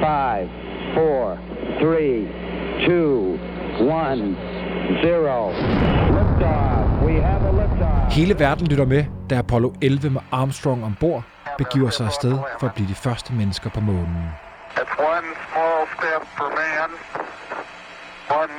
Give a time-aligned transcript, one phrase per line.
[0.00, 0.48] five,
[0.94, 1.38] four,
[1.80, 2.26] three,
[2.86, 3.38] two,
[3.80, 4.36] one,
[5.02, 5.52] zero.
[6.16, 7.04] Liftoff.
[7.06, 8.12] We have a liftoff.
[8.12, 11.22] Hele verden lytter med, da Apollo 11 med Armstrong ombord
[11.58, 14.28] begiver sig afsted for at blive de første mennesker på månen.
[14.76, 16.90] It's one small step for man,
[18.40, 18.52] one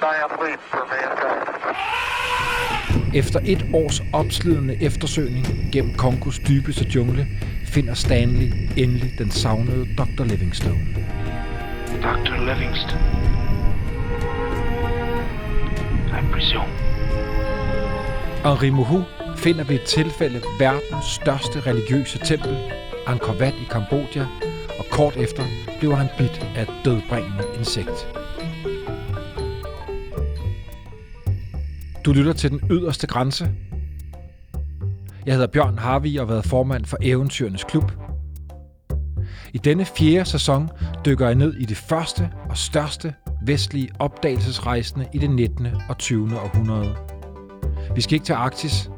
[0.00, 1.56] giant leap for mankind.
[3.14, 7.26] Efter et års opslidende eftersøgning gennem Kongos dybeste jungle,
[7.66, 10.24] finder Stanley endelig den savnede Dr.
[10.24, 10.86] Livingstone.
[12.02, 12.54] Dr.
[12.54, 13.00] Livingston.
[16.08, 16.72] I presume.
[18.44, 19.02] Henri Mohu
[19.36, 22.56] finder ved et tilfælde verdens største religiøse tempel,
[23.06, 24.26] Angkor Wat i Kambodja,
[24.78, 25.42] og kort efter
[25.78, 28.08] bliver han bidt af et dødbringende insekt.
[32.04, 33.50] Du lytter til den yderste grænse.
[35.26, 37.92] Jeg hedder Bjørn Harvi og har været formand for Eventyrenes Klub.
[39.52, 40.70] I denne fjerde sæson
[41.04, 45.66] dykker jeg ned i det første og største vestlige opdagelsesrejsende i det 19.
[45.88, 46.40] og 20.
[46.40, 46.96] århundrede.
[47.94, 48.90] Vi skal ikke til Arktis,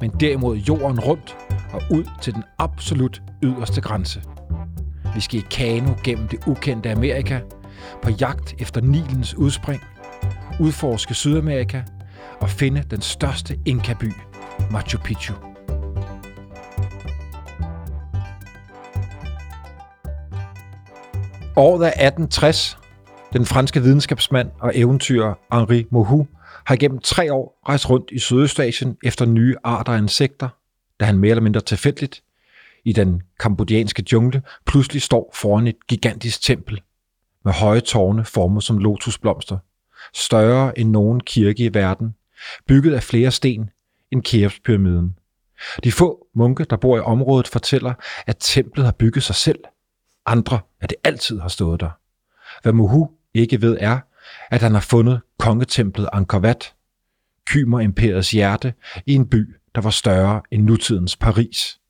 [0.00, 1.36] men derimod jorden rundt
[1.72, 4.22] og ud til den absolut yderste grænse.
[5.14, 7.40] Vi skal i kano gennem det ukendte Amerika,
[8.02, 9.82] på jagt efter Nilens udspring,
[10.60, 11.82] udforske Sydamerika
[12.40, 14.12] og finde den største Inka-by,
[14.70, 15.34] Machu Picchu.
[21.58, 22.78] Året er 1860.
[23.32, 26.26] Den franske videnskabsmand og eventyrer Henri Mohu
[26.66, 30.48] har gennem tre år rejst rundt i Sydøstasien efter nye arter af insekter,
[31.00, 32.22] da han mere eller mindre tilfældigt
[32.84, 36.80] i den kambodjanske jungle pludselig står foran et gigantisk tempel
[37.44, 39.58] med høje tårne formet som lotusblomster,
[40.14, 42.14] større end nogen kirke i verden,
[42.66, 43.70] bygget af flere sten
[44.12, 45.18] end Keopspyramiden.
[45.84, 47.94] De få munke, der bor i området, fortæller,
[48.26, 49.58] at templet har bygget sig selv.
[50.26, 51.90] Andre, at det altid har stået der.
[52.62, 53.98] Hvad Muhu ikke ved er,
[54.50, 56.74] at han har fundet kongetemplet Angkor Wat,
[57.46, 58.74] Kymer imperiets hjerte,
[59.06, 61.80] i en by, der var større end nutidens Paris.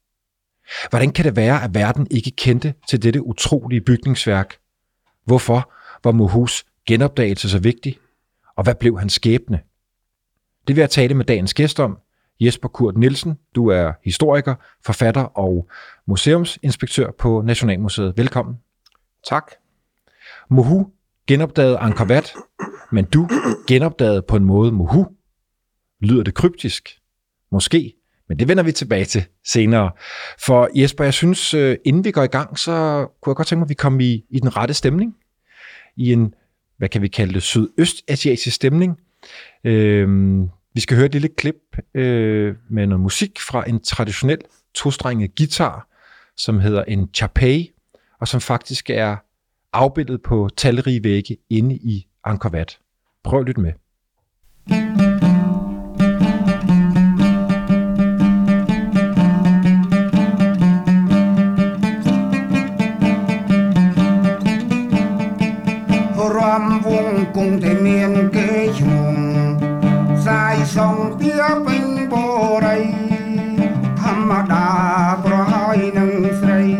[0.90, 4.56] Hvordan kan det være, at verden ikke kendte til dette utrolige bygningsværk?
[5.24, 5.72] Hvorfor
[6.04, 7.98] var Muhus genopdagelse så vigtig?
[8.56, 9.60] Og hvad blev hans skæbne?
[10.68, 11.98] Det vil jeg tale med dagens gæst om.
[12.40, 14.54] Jesper Kurt Nielsen, du er historiker,
[14.84, 15.68] forfatter og
[16.06, 18.12] museumsinspektør på Nationalmuseet.
[18.16, 18.56] Velkommen.
[19.28, 19.52] Tak.
[20.50, 20.86] Mohu
[21.26, 22.34] genopdagede Angkor Wat,
[22.92, 23.28] men du
[23.68, 25.06] genopdagede på en måde Mohu.
[26.00, 26.88] Lyder det kryptisk?
[27.52, 27.94] Måske,
[28.28, 29.90] men det vender vi tilbage til senere.
[30.46, 33.58] For Jesper, jeg synes, øh, inden vi går i gang, så kunne jeg godt tænke
[33.58, 35.16] mig, at vi kommer i, i den rette stemning.
[35.96, 36.34] I en,
[36.78, 39.00] hvad kan vi kalde det, sydøstasiatisk stemning.
[39.64, 44.38] Øhm, vi skal høre et lille klip øh, med noget musik fra en traditionel
[44.74, 45.88] tostrenget guitar,
[46.36, 47.66] som hedder en chapey,
[48.20, 49.16] og som faktisk er
[49.72, 52.78] afbildet på talrige vægge inde i Angkor Wat.
[53.24, 53.72] Prøv at lytte med.
[66.36, 68.55] Ram vung cùng thể mien kế
[70.66, 72.86] Dài sông tía bình bồ đầy
[73.96, 76.76] Thăm đà pro hai nâng srei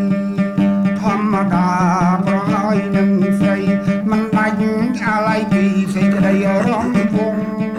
[1.01, 3.67] Thăm đà pro hai nâng srei
[4.05, 7.71] Man đánh à lai kỳ xây cái đây ram vung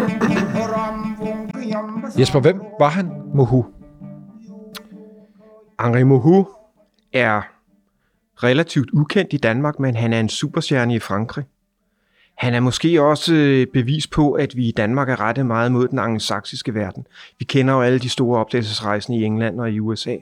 [0.71, 3.65] Ram vung cái yam Jesper, hvem var han, Mohu?
[5.79, 6.47] Henri Mohu
[7.13, 7.43] er
[8.43, 11.45] relativt ukendt i Danmark, men han er en superstjerne i Frankrig.
[12.39, 15.89] Han er måske også øh, bevis på, at vi i Danmark er rettet meget mod
[15.89, 17.07] den angelsaksiske verden.
[17.39, 20.17] Vi kender jo alle de store opdagelsesrejsende i England og i USA.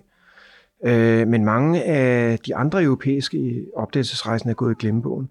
[0.84, 5.28] Øh, men mange af de andre europæiske øh, opdagelsesrejsende er gået i glemmebogen.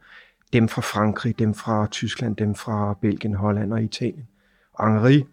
[0.53, 4.27] Dem fra Frankrig, dem fra Tyskland, dem fra Belgien, Holland og Italien.
[4.81, 5.23] Henri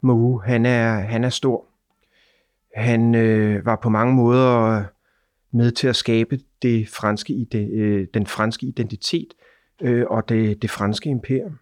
[0.00, 1.64] Mohu, han er, han er stor.
[2.76, 4.82] Han øh, var på mange måder
[5.52, 9.28] med til at skabe det franske, ide- øh, den franske identitet
[9.82, 11.58] øh, og det, det franske imperium.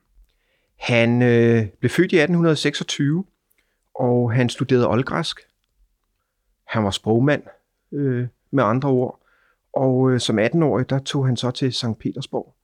[0.79, 3.25] Han øh, blev født i 1826,
[3.95, 5.41] og han studerede oldgræsk.
[6.67, 7.43] Han var sprogmand,
[7.93, 9.21] øh, med andre ord.
[9.73, 11.99] Og øh, som 18-årig, der tog han så til St.
[12.01, 12.55] Petersborg.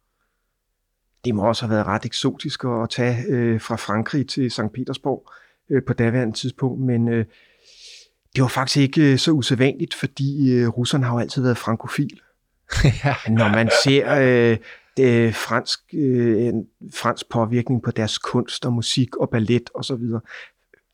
[1.25, 4.73] Det må også have været ret eksotisk at tage øh, fra Frankrig til St.
[4.75, 5.31] Petersborg
[5.71, 7.25] øh, på daværende tidspunkt, men øh,
[8.35, 12.21] det var faktisk ikke øh, så usædvanligt, fordi øh, russerne har jo altid været frankofil.
[13.39, 14.59] Når man ser øh,
[14.97, 19.97] det fransk, øh, en fransk påvirkning på deres kunst og musik og ballet og så
[19.97, 20.21] videre.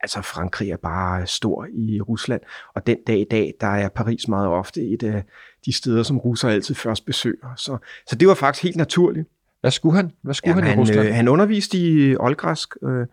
[0.00, 2.40] altså Frankrig er bare stor i Rusland,
[2.75, 5.25] og den dag i dag, der er Paris meget ofte et af
[5.66, 7.54] de steder, som russer altid først besøger.
[7.56, 9.28] Så, så det var faktisk helt naturligt.
[9.60, 10.12] Hvad skulle han?
[10.22, 11.08] Hvad skulle Jamen, han i Rusland?
[11.08, 13.06] Øh, han underviste i oldgræsk øh,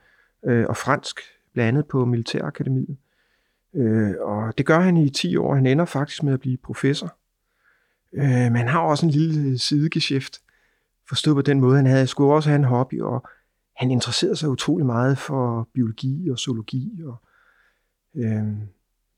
[0.45, 1.19] øh, og fransk,
[1.53, 2.97] blandt andet på Militærakademiet.
[3.75, 5.55] Øh, og det gør han i 10 år.
[5.55, 7.15] Han ender faktisk med at blive professor.
[8.13, 10.39] Øh, men han har også en lille sidegeschæft,
[11.09, 11.75] forstået på den måde.
[11.75, 13.27] Han havde skulle også have en hobby, og
[13.75, 17.01] han interesserede sig utrolig meget for biologi og zoologi.
[17.05, 17.15] Og,
[18.15, 18.43] øh,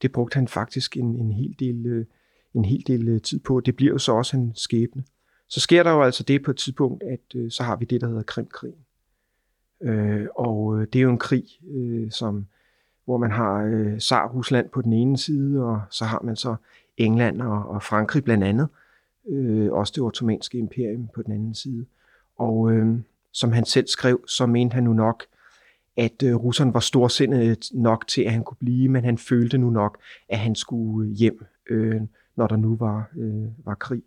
[0.02, 2.06] det brugte han faktisk en, en hel del, øh,
[2.54, 3.60] en hel del øh, tid på.
[3.60, 5.04] Det bliver jo så også en skæbne.
[5.50, 8.02] Så sker der jo altså det på et tidspunkt, at øh, så har vi det,
[8.02, 8.80] der hedder Krimkrigen.
[9.84, 11.46] Øh, og øh, det er jo en krig,
[11.76, 12.46] øh, som,
[13.06, 16.56] hvor man har øh, Tsar Rusland på den ene side, og så har man så
[16.98, 18.68] England og, og Frankrig blandt andet.
[19.30, 21.86] Øh, også det ottomanske imperium på den anden side.
[22.38, 23.00] Og øh,
[23.32, 25.24] som han selv skrev, så mente han nu nok,
[25.98, 29.70] at øh, russerne var storsindet nok til, at han kunne blive, men han følte nu
[29.70, 29.98] nok,
[30.30, 32.02] at han skulle øh, hjem, øh,
[32.36, 34.04] når der nu var, øh, var krig.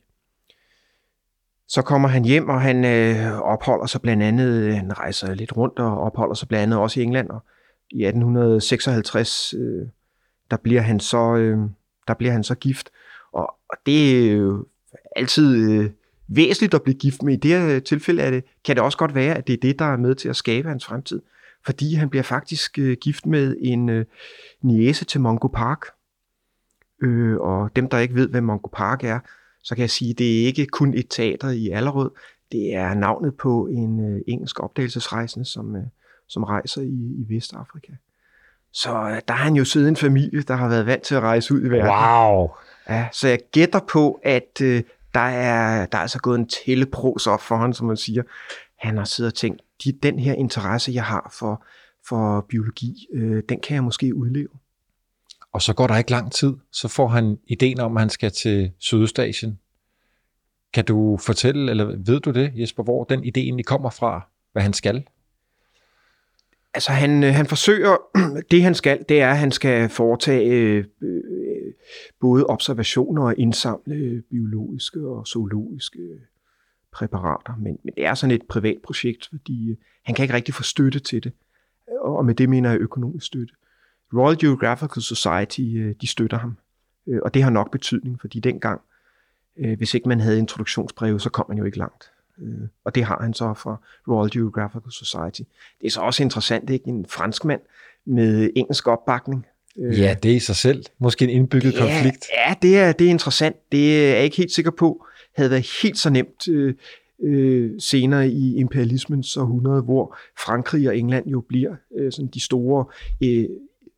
[1.69, 5.57] Så kommer han hjem, og han øh, opholder sig blandt andet, øh, han rejser lidt
[5.57, 7.31] rundt og opholder sig blandt andet også i England.
[7.31, 7.43] Og
[7.91, 9.87] I 1856, øh,
[10.51, 11.59] der, bliver han så, øh,
[12.09, 12.91] der bliver han så gift.
[13.33, 14.55] Og, og det øh,
[15.17, 15.91] altid øh,
[16.29, 17.33] væsentligt at blive gift med.
[17.33, 19.79] I det her tilfælde er det, kan det også godt være, at det er det,
[19.79, 21.21] der er med til at skabe hans fremtid.
[21.67, 24.05] Fordi han bliver faktisk øh, gift med en øh,
[24.63, 25.87] niese til Mongo Park.
[27.03, 29.19] Øh, og dem, der ikke ved, hvad Mongo Park er,
[29.63, 32.11] så kan jeg sige, at det er ikke kun et teater i Allerød.
[32.53, 35.83] Det er navnet på en øh, engelsk opdagelsesrejsende, som, øh,
[36.29, 37.93] som rejser i, i Vestafrika.
[38.73, 41.21] Så øh, der har han jo siddet en familie, der har været vant til at
[41.21, 41.89] rejse ud i verden.
[41.89, 42.51] Wow!
[42.89, 44.83] Ja, så jeg gætter på, at øh,
[45.15, 48.23] der, er, der er altså gået en tællepros op for ham, som man siger.
[48.77, 51.65] Han har siddet og tænkt, de, den her interesse, jeg har for,
[52.09, 54.49] for biologi, øh, den kan jeg måske udleve.
[55.53, 58.31] Og så går der ikke lang tid, så får han ideen om, at han skal
[58.31, 59.59] til Sydøstasien.
[60.73, 64.63] Kan du fortælle, eller ved du det, Jesper, hvor den idé egentlig kommer fra, hvad
[64.63, 65.05] han skal?
[66.75, 67.97] Altså han, øh, han forsøger,
[68.51, 70.85] det han skal, det er, at han skal foretage øh,
[72.21, 76.21] både observationer og indsamle biologiske og zoologiske
[76.93, 77.57] præparater.
[77.57, 80.63] Men, men det er sådan et privat projekt, fordi øh, han kan ikke rigtig få
[80.63, 81.33] støtte til det.
[82.01, 83.55] Og med det mener jeg økonomisk støtte.
[84.15, 86.57] Royal Geographical Society, øh, de støtter ham.
[87.07, 88.81] Øh, og det har nok betydning, fordi dengang,
[89.77, 92.11] hvis ikke man havde introduktionsbreve, så kom man jo ikke langt.
[92.85, 93.77] Og det har han så fra
[94.09, 95.43] Royal Geographical Society.
[95.81, 96.87] Det er så også interessant, ikke?
[96.89, 97.61] En franskmand
[98.05, 99.47] med engelsk opbakning.
[99.79, 100.85] Øh, ja, det er i sig selv.
[100.99, 102.27] Måske en indbygget ja, konflikt.
[102.37, 103.57] Ja, det er, det er interessant.
[103.73, 105.07] Det er jeg ikke helt sikker på,
[105.37, 106.75] havde været helt så nemt øh,
[107.25, 112.85] øh, senere i imperialismens århundrede, hvor Frankrig og England jo bliver øh, sådan de store
[113.25, 113.49] øh,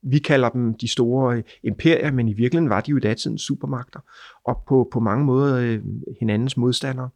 [0.08, 4.00] vi kalder dem de store imperier, men i virkeligheden var de jo i datidens supermagter,
[4.44, 5.82] og på, på mange måder øh,
[6.20, 7.08] hinandens modstandere.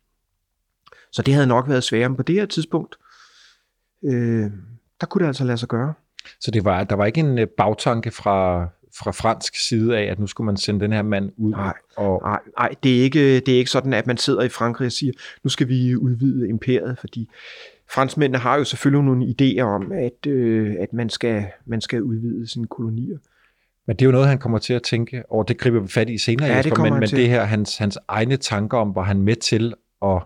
[1.13, 2.97] Så det havde nok været sværere, men på det her tidspunkt,
[4.05, 4.51] øh,
[5.01, 5.95] der kunne det altså lade sig gøre.
[6.41, 8.69] Så det var, der var ikke en øh, bagtanke fra,
[8.99, 11.51] fra fransk side af, at nu skulle man sende den her mand ud?
[11.51, 12.21] Nej, og...
[12.25, 14.93] nej, nej det, er ikke, det er ikke sådan, at man sidder i Frankrig og
[14.93, 15.13] siger,
[15.45, 17.29] nu skal vi udvide imperiet, fordi
[17.91, 22.49] franskmændene har jo selvfølgelig nogle idéer om, at, øh, at man, skal, man skal udvide
[22.51, 23.19] sine kolonier.
[23.87, 25.45] Men det er jo noget, han kommer til at tænke over.
[25.45, 28.37] Det griber vi fat i senere, ja, Jesper, men, men det her, hans, hans egne
[28.37, 30.23] tanker om, var han med til at,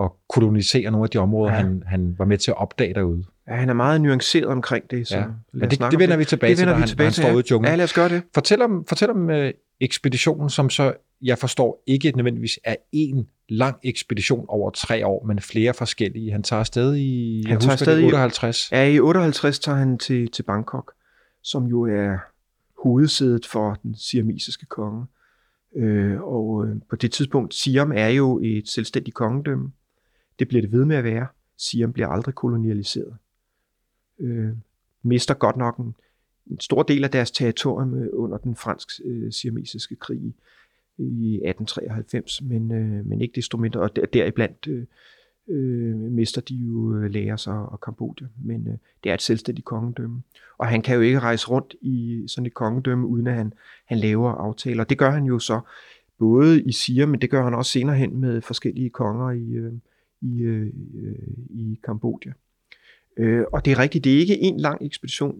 [0.00, 1.58] at kolonisere nogle af de områder, ja.
[1.58, 3.24] han, han var med til at opdage derude.
[3.48, 5.08] Ja, han er meget nuanceret omkring det.
[5.08, 5.24] Så ja.
[5.52, 7.28] Men det, det vender vi tilbage det til, når vi han, tilbage han til, står
[7.28, 7.34] ja.
[7.34, 7.70] ude i junglen.
[7.70, 8.22] Ja, lad os gøre det.
[8.34, 9.46] Fortæl om, fortæl om uh,
[9.80, 15.40] ekspeditionen, som så, jeg forstår, ikke nødvendigvis er en lang ekspedition over tre år, men
[15.40, 16.32] flere forskellige.
[16.32, 18.72] Han tager afsted i, Han jeg tager husker det, afsted i- 58.
[18.72, 20.92] Ja, i 58 tager han til, til Bangkok,
[21.42, 22.16] som jo er
[22.82, 25.06] hovedsædet for den siamesiske konge.
[25.76, 29.72] Øh, og øh, på det tidspunkt, Siam er jo et selvstændigt kongedømme.
[30.38, 31.26] Det bliver det ved med at være.
[31.58, 33.14] Siam bliver aldrig kolonialiseret.
[34.20, 34.52] Øh,
[35.02, 35.94] mister godt nok en,
[36.50, 40.34] en stor del af deres territorium øh, under den fransk-siamesiske øh, krig
[40.98, 44.86] i- 1893, men, øh, men ikke desto mindre, og der, deriblandt øh,
[45.48, 49.64] øh, mister de jo øh, Laos og, og Kambodja, men øh, det er et selvstændigt
[49.64, 50.22] kongedømme.
[50.58, 53.52] Og han kan jo ikke rejse rundt i sådan et kongedømme, uden at han,
[53.84, 54.84] han laver aftaler.
[54.84, 55.60] Det gør han jo så
[56.18, 59.72] både i Siam, men det gør han også senere hen med forskellige konger i, øh,
[60.20, 60.72] i, øh,
[61.50, 62.32] i Kambodja.
[63.16, 65.38] Øh, og det er rigtigt, det er ikke en lang ekspedition.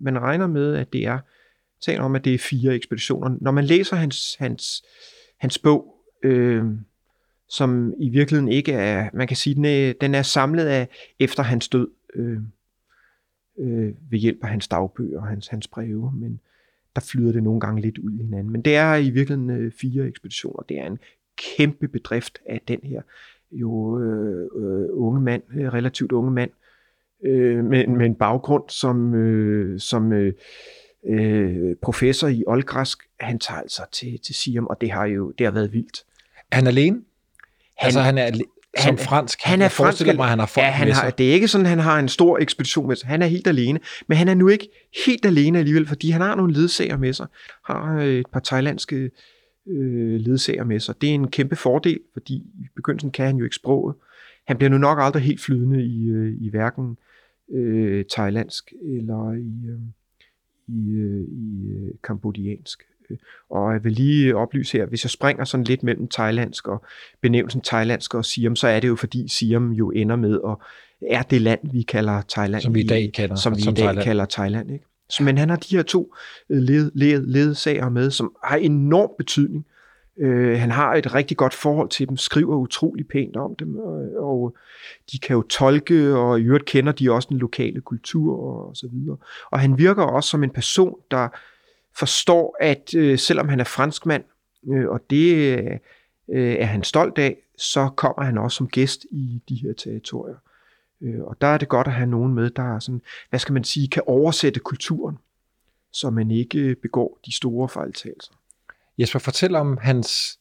[0.00, 1.18] Man regner med, at det er
[1.80, 3.36] taler om, at det er fire ekspeditioner.
[3.40, 4.84] Når man læser hans, hans,
[5.38, 6.64] hans bog, øh,
[7.48, 10.88] som i virkeligheden ikke er, man kan sige, den er, den er samlet af
[11.18, 11.88] efter hans død.
[12.14, 12.38] Øh,
[13.58, 16.40] øh, ved hjælp af hans dagbøger og hans, hans breve, men
[16.94, 18.52] der flyder det nogle gange lidt ud i hinanden.
[18.52, 20.62] Men det er i virkeligheden øh, fire ekspeditioner.
[20.62, 20.98] Det er en
[21.36, 23.02] kæmpe bedrift af den her
[23.52, 26.50] jo øh, øh, unge mand, øh, relativt unge mand,
[27.26, 30.32] øh, med, med en baggrund som, øh, som øh,
[31.08, 32.98] øh, professor i oldgræsk.
[33.20, 36.02] Han tager altså til, til Siam, og det har jo det har været vildt.
[36.50, 36.96] Er han alene?
[37.78, 38.30] Han, altså han er
[38.78, 39.38] som han- fransk.
[39.42, 41.18] han er jeg fransk- mig, at han har folk ja, han med har, sig.
[41.18, 43.08] det er ikke sådan, at han har en stor ekspedition med sig.
[43.08, 43.80] Han er helt alene.
[44.06, 44.68] Men han er nu ikke
[45.06, 47.26] helt alene alligevel, fordi han har nogle ledsager med sig.
[47.66, 49.10] Har øh, et par thailandske
[49.68, 50.94] øh, ledsager med sig.
[51.00, 53.94] Det er en kæmpe fordel, fordi i begyndelsen kan han jo ikke sproget.
[54.46, 56.96] Han bliver nu nok aldrig helt flydende i, øh, i hverken
[57.52, 59.80] øh, thailandsk eller i, øh,
[60.68, 62.82] i, øh, i øh, kambodjansk.
[63.10, 63.16] Øh,
[63.50, 66.84] Og jeg vil lige oplyse her, hvis jeg springer sådan lidt mellem thailandsk og
[67.20, 70.56] benævnelsen thailandsk og Siam, så er det jo fordi Siam jo ender med at
[71.10, 72.62] er det land, vi kalder Thailand.
[72.62, 74.04] Som vi i dag kender som vi som i dag Thailand.
[74.04, 74.70] kalder Thailand.
[74.70, 74.84] Ikke?
[75.10, 76.14] Så, men han har de her to
[76.50, 79.66] øh, led, led, ledsager med, som har enorm betydning.
[80.20, 84.08] Øh, han har et rigtig godt forhold til dem, skriver utrolig pænt om dem, og,
[84.16, 84.56] og
[85.12, 88.88] de kan jo tolke, og i øvrigt kender de også den lokale kultur og så
[88.92, 89.16] videre.
[89.50, 91.28] Og han virker også som en person, der
[91.98, 94.24] forstår, at øh, selvom han er franskmand,
[94.68, 95.58] øh, og det
[96.28, 100.36] øh, er han stolt af, så kommer han også som gæst i de her territorier.
[101.00, 103.52] Øh, og der er det godt at have nogen med, der er sådan, hvad skal
[103.52, 105.18] man sige, kan oversætte kulturen,
[105.92, 108.32] så man ikke begår de store fejltagelser.
[109.00, 110.38] Jesper, fortæl om hans,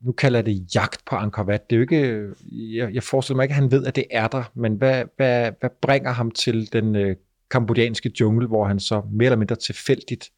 [0.00, 1.70] nu kalder jeg det jagt på Angkor Wat.
[1.70, 4.28] Det er jo ikke, jeg, jeg forestiller mig ikke, at han ved, at det er
[4.28, 7.16] der, men hvad, hvad, hvad bringer ham til den øh,
[7.50, 10.32] kambodjanske jungle, hvor han så mere eller mindre tilfældigt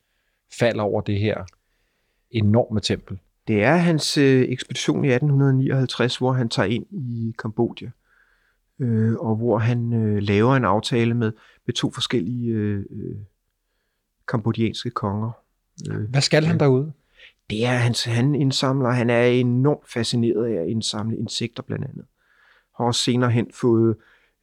[0.58, 1.44] falder over det her
[2.30, 3.18] enorme tempel?
[3.48, 7.90] Det er hans øh, ekspedition i 1859, hvor han tager ind i Kambodja,
[8.78, 11.32] øh, og hvor han øh, laver en aftale med,
[11.66, 13.16] med to forskellige øh, øh,
[14.28, 15.30] kambodjanske konger.
[15.90, 16.92] Øh, Hvad skal han derude?
[17.50, 22.04] Det er hans, han indsamler, han er enormt fascineret af at indsamle insekter blandt andet.
[22.76, 23.96] Har også senere hen fået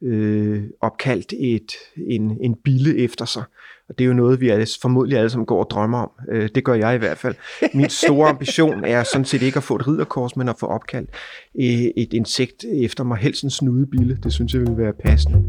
[0.03, 1.71] øh, opkaldt et,
[2.07, 3.43] en, en bille efter sig.
[3.89, 6.11] Og det er jo noget, vi alle, formodentlig alle sammen går og drømmer om.
[6.31, 7.35] Øh, det gør jeg i hvert fald.
[7.73, 11.09] Min store ambition er sådan set ikke at få et ridderkors, men at få opkaldt
[11.55, 13.17] øh, et insekt efter mig.
[13.17, 14.17] Helst en snudebille.
[14.23, 15.43] Det synes jeg vil være passende.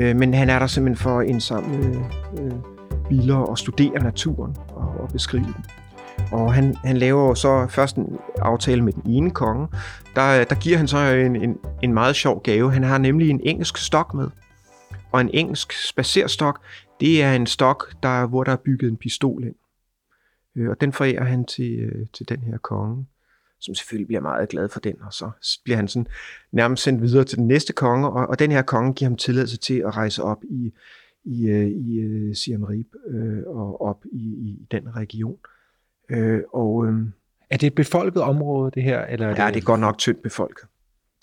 [0.00, 2.04] Øh, men han er der simpelthen for at indsamle
[2.38, 2.52] øh,
[3.08, 5.64] biler og studere naturen og, og beskrive den.
[6.32, 9.68] Og han, han laver så først en aftale med den ene konge.
[10.16, 12.72] Der, der giver han så en, en, en meget sjov gave.
[12.72, 14.28] Han har nemlig en engelsk stok med.
[15.12, 16.60] Og en engelsk spacerstok,
[17.00, 19.54] det er en stok, der, hvor der er bygget en pistol ind.
[20.56, 23.06] Øh, og den forærer han til, øh, til den her konge,
[23.60, 24.94] som selvfølgelig bliver meget glad for den.
[25.02, 25.30] Og så
[25.64, 26.06] bliver han sådan
[26.52, 29.56] nærmest sendt videre til den næste konge, og, og den her konge giver ham tilladelse
[29.56, 30.72] til at rejse op i,
[31.24, 35.36] i, øh, i øh, Siem Reap øh, og op i, i den region.
[36.10, 36.94] Øh, og øh,
[37.50, 39.00] Er det et befolket område, det her?
[39.04, 40.64] Eller er ja, det er godt nok tyndt befolket.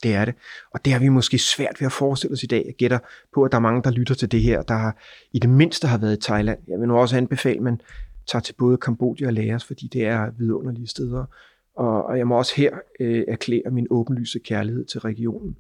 [0.04, 0.36] Det er det.
[0.72, 2.64] Og det har vi måske svært ved at forestille os i dag.
[2.66, 3.00] Jeg gætter
[3.34, 4.98] på, at der er mange, der lytter til det her, der har,
[5.32, 6.60] i det mindste har været i Thailand.
[6.68, 7.82] Jeg vil nu også anbefale, at man
[8.28, 11.26] tager til både Kambodja og Laos, fordi det er vidunderlige steder.
[11.78, 15.58] Og, og jeg må også her øh, erklære min åbenlyse kærlighed til regionen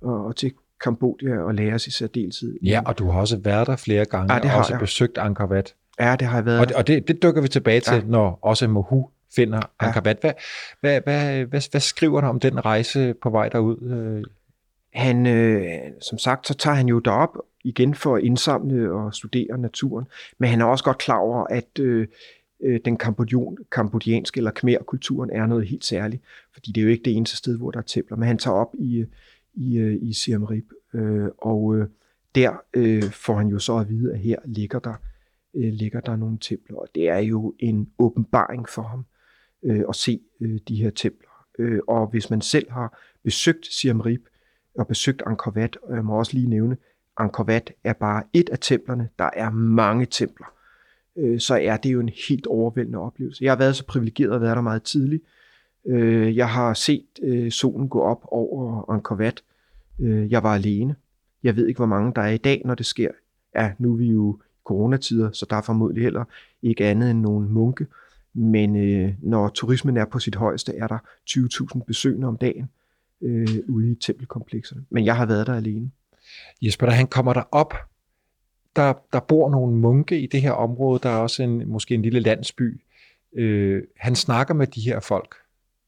[0.00, 0.52] og, og til
[0.84, 2.58] Kambodja og Laos i særdeleshed.
[2.62, 4.80] Ja, og du har også været der flere gange, Ja, det og har også jeg.
[4.80, 5.74] besøgt Angkor Wat.
[6.00, 6.60] Ja, det har jeg været.
[6.60, 8.02] Og, det- og det, det dykker vi tilbage til, Ja.
[8.06, 9.60] når også Mohu finder.
[9.80, 10.18] Angkor Wat.
[10.20, 10.32] Hvad,
[10.80, 14.24] hvad, hvad, hvad, hvad skriver du om den rejse på vej derud?
[14.94, 15.62] Han, øh,
[16.02, 20.06] som sagt, så tager han jo derop igen for at indsamle og studere naturen,
[20.38, 22.06] men han er også godt klar over, at øh,
[22.62, 27.04] øh, den kambodjon, kambodjanske eller khmer-kulturen er noget helt særligt, fordi det er jo ikke
[27.04, 29.04] det eneste sted, hvor der er templer, men han tager op i,
[29.54, 30.64] i, øh, i Siem Reap,
[30.94, 31.88] øh, og øh,
[32.34, 34.94] der øh, får han jo så at vide, at her ligger der,
[35.54, 39.04] øh, ligger der nogle templer, og det er jo en åbenbaring for ham
[39.62, 41.46] øh, at se øh, de her templer.
[41.58, 44.20] Øh, og hvis man selv har besøgt Siem Reap,
[44.74, 46.76] og besøgt Angkor Wat, og jeg må også lige nævne,
[47.16, 49.08] Angkor Wat er bare et af templerne.
[49.18, 50.46] Der er mange templer.
[51.16, 53.44] Øh, Så er det jo en helt overvældende oplevelse.
[53.44, 55.22] Jeg har været så privilegeret at være der meget tidligt.
[55.86, 59.42] Øh, Jeg har set øh, solen gå op over Angkor Wat.
[60.00, 60.94] Øh, Jeg var alene.
[61.42, 63.10] Jeg ved ikke, hvor mange der er i dag, når det sker.
[63.56, 66.24] Ja, nu er vi jo i coronatider, så der er formodentlig heller
[66.62, 67.86] ikke andet end nogle munke.
[68.34, 70.98] Men øh, når turismen er på sit højeste, er der
[71.30, 72.68] 20.000 besøgende om dagen
[73.22, 74.84] øh, ude i tempelkomplekserne.
[74.90, 75.90] Men jeg har været der alene.
[76.62, 77.74] Jesper, da han kommer der op
[78.82, 81.00] der, der bor nogle munke i det her område.
[81.02, 82.80] Der er også en, måske en lille landsby.
[83.36, 85.34] Øh, han snakker med de her folk.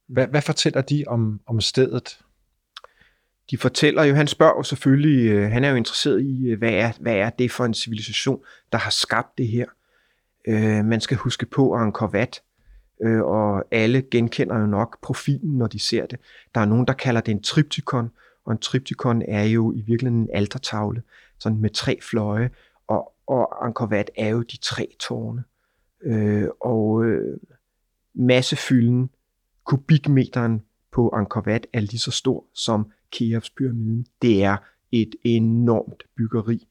[0.09, 2.19] Hvad, hvad fortæller de om, om stedet?
[3.51, 6.73] de fortæller jo, han spørger jo selvfølgelig, øh, han er jo interesseret i, øh, hvad
[6.73, 8.41] er, hvad er det for en civilisation,
[8.73, 9.67] der har skabt det her.
[10.49, 12.43] Øh, man skal huske på Angkor Wat,
[13.03, 16.19] øh, og alle genkender jo nok profilen, når de ser det.
[16.55, 18.11] Der er nogen, der kalder det en triptykon,
[18.45, 21.03] og en triptykon er jo i virkeligheden en altertavle,
[21.39, 22.51] sådan med tre fløje,
[22.87, 25.45] og, og Angkor Wat er jo de tre tårne.
[26.03, 27.39] Øh, og øh,
[28.15, 29.11] massefylden,
[29.65, 30.63] kubikmeteren
[30.93, 34.07] på Angkor Wat er lige så stor som Keops-pyramiden.
[34.23, 34.57] Det er
[34.93, 36.69] et enormt byggeri.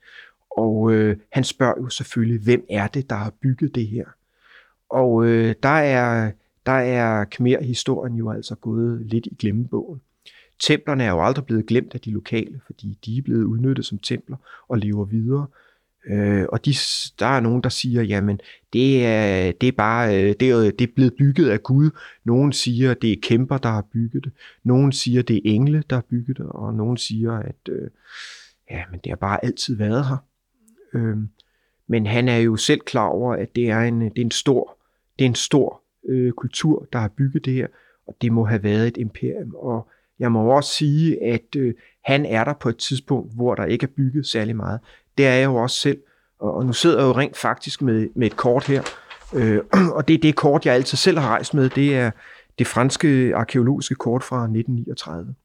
[0.57, 4.05] Og øh, han spørger jo selvfølgelig, hvem er det, der har bygget det her?
[4.89, 6.31] Og øh, der er,
[6.65, 10.01] der er Khmer-historien jo altså gået lidt i glemmebogen.
[10.59, 13.97] Templerne er jo aldrig blevet glemt af de lokale, fordi de er blevet udnyttet som
[13.99, 14.37] templer
[14.67, 15.47] og lever videre.
[16.07, 16.73] Øh, og de,
[17.19, 18.39] der er nogen, der siger, jamen
[18.73, 21.89] det er, det er bare øh, det er, det er blevet bygget af Gud.
[22.23, 24.31] Nogen siger, det er kæmper, der har bygget det.
[24.63, 26.45] Nogen siger, det er engle, der har bygget det.
[26.45, 27.89] Og nogen siger, at øh,
[28.71, 30.17] ja, men det har bare altid været her.
[30.93, 31.17] Øh,
[31.87, 34.77] men han er jo selv klar over, at det er en, det er en stor,
[35.19, 37.67] det er en stor øh, kultur, der har bygget det her.
[38.07, 39.55] Og det må have været et imperium.
[39.55, 39.87] Og
[40.19, 43.83] jeg må også sige, at øh, han er der på et tidspunkt, hvor der ikke
[43.83, 44.79] er bygget særlig meget
[45.17, 45.97] det er jeg jo også selv.
[46.39, 48.83] Og, og nu sidder jeg jo rent faktisk med, med et kort her,
[49.33, 49.61] øh,
[49.97, 52.11] og det er det kort, jeg altid selv har rejst med, det er
[52.59, 55.35] det franske arkeologiske kort fra 1939.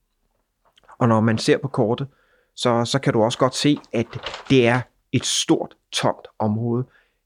[0.99, 2.07] Og når man ser på kortet,
[2.55, 4.07] så, så kan du også godt se, at
[4.51, 4.81] det er
[5.13, 6.85] et stort, tomt område.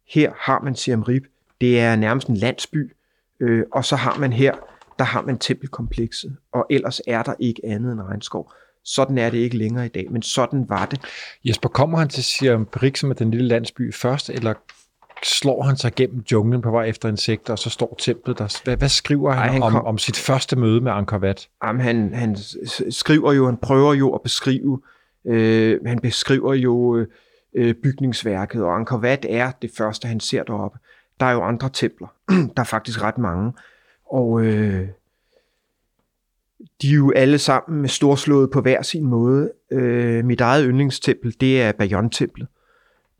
[0.08, 1.22] Her har man Siem Reap,
[1.60, 2.92] det er nærmest en landsby,
[3.40, 4.54] øh, og så har man her,
[4.98, 8.52] der har man tempelkomplekset, og ellers er der ikke andet end regnskov.
[8.84, 11.00] Sådan er det ikke længere i dag, men sådan var det.
[11.44, 14.54] Jesper, kommer han til Siem Perik, som er den lille landsby først, eller
[15.22, 18.60] slår han sig gennem junglen på vej efter insekter, og så står templet der.
[18.64, 19.84] Hvad, hvad skriver han, Ej, han om, kom...
[19.84, 21.48] om sit første møde med Angkor Wat?
[21.64, 22.36] Jamen, han, han
[22.90, 24.80] skriver jo, han prøver jo at beskrive,
[25.26, 27.06] øh, han beskriver jo
[27.56, 30.78] øh, bygningsværket, og Angkor Wat er det første, han ser deroppe.
[31.20, 32.08] Der er jo andre templer.
[32.56, 33.52] der er faktisk ret mange.
[34.12, 34.88] Og øh,
[36.82, 39.52] de er jo alle sammen storslået på hver sin måde.
[39.70, 42.46] Øh, mit eget yndlingstempel, det er Bayon-templet.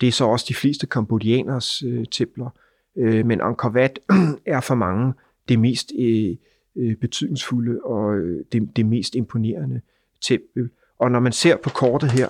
[0.00, 2.50] Det er så også de fleste kambodianers øh, templer.
[2.96, 3.98] Øh, men Angkor Wat
[4.46, 5.12] er for mange
[5.48, 6.36] det mest øh,
[6.76, 9.80] øh, betydningsfulde og øh, det, det mest imponerende
[10.20, 10.70] tempel.
[10.98, 12.28] Og når man ser på kortet her,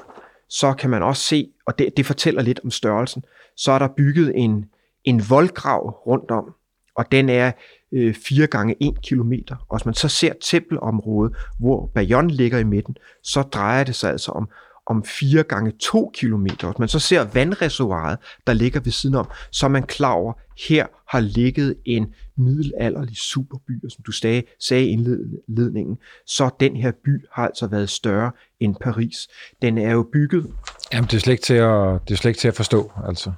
[0.48, 3.24] så kan man også se, og det, det fortæller lidt om størrelsen,
[3.56, 4.64] så er der bygget en,
[5.04, 6.54] en voldgrav rundt om,
[6.94, 7.52] og den er
[7.92, 9.56] øh, 4 gange 1 kilometer.
[9.68, 14.10] Og hvis man så ser tempelområdet, hvor Bayon ligger i midten, så drejer det sig
[14.10, 14.48] altså om,
[14.86, 16.68] om 4 gange 2 kilometer.
[16.68, 20.32] Hvis man så ser vandreservoiret, der ligger ved siden om, så er man klar over,
[20.68, 26.76] her har ligget en middelalderlig superby, og som du sagde, sagde i indledningen, så den
[26.76, 29.28] her by har altså været større end Paris.
[29.62, 30.46] Den er jo bygget...
[30.92, 33.32] Jamen, det er slet ikke til at, det er slet ikke til at forstå, altså.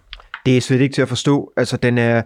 [0.47, 1.53] Det er slet ikke til at forstå.
[1.57, 2.23] Altså, den er,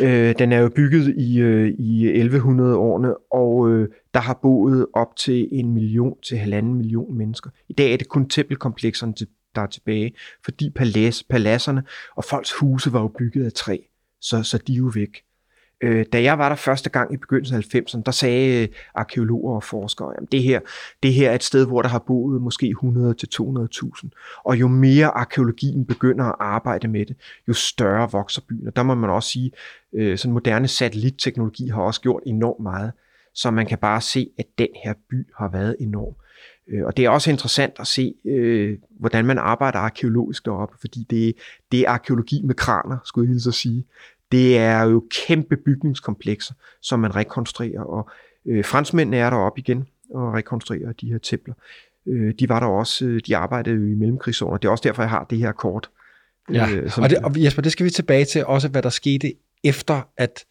[0.00, 5.16] Øh, den er jo bygget i, øh, i 1100-årene, og øh, der har boet op
[5.16, 7.50] til en million til halvanden million mennesker.
[7.68, 9.14] I dag er det kun tempelkomplekserne,
[9.54, 10.12] der er tilbage,
[10.44, 11.84] fordi palads, paladserne
[12.16, 13.78] og folks huse var jo bygget af træ,
[14.20, 15.22] så, så de er jo væk.
[15.82, 19.54] Øh, da jeg var der første gang i begyndelsen af 90'erne, der sagde øh, arkeologer
[19.54, 20.60] og forskere, at det her,
[21.02, 24.08] det her er et sted, hvor der har boet måske 100-200.000.
[24.44, 27.16] Og jo mere arkeologien begynder at arbejde med det,
[27.48, 28.66] jo større vokser byen.
[28.66, 29.52] Og der må man også sige,
[29.92, 32.92] øh, sådan moderne satellitteknologi har også gjort enormt meget.
[33.34, 36.14] Så man kan bare se, at den her by har været enorm.
[36.68, 41.06] Øh, og det er også interessant at se, øh, hvordan man arbejder arkeologisk deroppe, fordi
[41.10, 41.34] det,
[41.72, 43.84] det er arkeologi med kraner, skulle jeg hilse at sige.
[44.32, 48.10] Det er jo kæmpe bygningskomplekser, som man rekonstruerer, og
[48.46, 51.54] øh, franskmændene er deroppe igen og rekonstruerer de her templer.
[52.06, 54.56] Øh, de var der også, øh, de arbejdede jo i mellemkrigszoner.
[54.56, 55.90] Det er også derfor, jeg har det her kort.
[56.52, 59.34] Ja, øh, og, det, og Jesper, det skal vi tilbage til, også hvad der skete
[59.64, 60.44] efter, at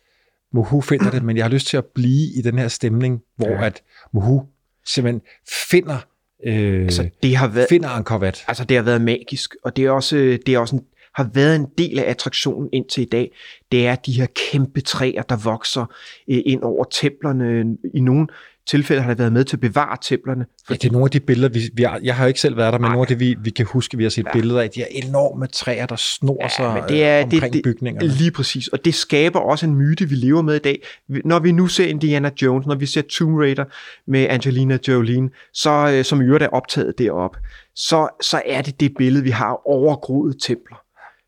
[0.52, 3.50] Mohu finder det, men jeg har lyst til at blive i den her stemning, hvor
[3.50, 3.66] ja.
[3.66, 4.46] at Mohu
[4.86, 5.22] simpelthen
[5.70, 5.98] finder
[6.44, 8.44] øh, altså, det har været, finder Angkor Wat.
[8.48, 10.16] Altså, det har været magisk, og det er også,
[10.46, 10.86] det er også en
[11.16, 13.32] har været en del af attraktionen indtil i dag,
[13.72, 15.86] det er de her kæmpe træer, der vokser
[16.28, 17.78] øh, ind over templerne.
[17.94, 18.28] I nogle
[18.68, 20.46] tilfælde har det været med til at bevare templerne.
[20.70, 22.58] Ja, det er nogle af de billeder, vi, vi har, jeg har jo ikke selv
[22.58, 22.92] været der, men Ej.
[22.92, 24.32] nogle af det, vi, vi kan huske, vi har set ja.
[24.32, 28.08] billeder af, de her enorme træer, der snor ja, sig det er, omkring det, bygningerne.
[28.08, 30.82] Lige præcis, og det skaber også en myte, vi lever med i dag.
[31.08, 33.66] Når vi nu ser Indiana Jones, når vi ser Tomb Raider
[34.08, 37.38] med Angelina Jolie, så, øh, som i øvrigt er optaget derop,
[37.76, 40.78] så, så er det det billede, vi har overgroet templer.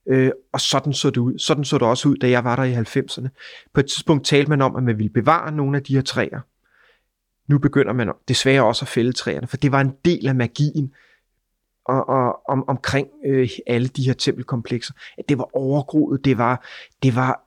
[0.07, 1.39] Øh, og sådan så det ud.
[1.39, 3.27] Sådan så det også ud, da jeg var der i 90'erne.
[3.73, 6.39] På et tidspunkt talte man om, at man ville bevare nogle af de her træer.
[7.47, 10.93] Nu begynder man desværre også at fælde træerne, for det var en del af magien
[11.85, 14.93] og, og, om, omkring øh, alle de her tempelkomplekser.
[15.17, 16.65] At det var overgroet, det var,
[17.03, 17.41] det var,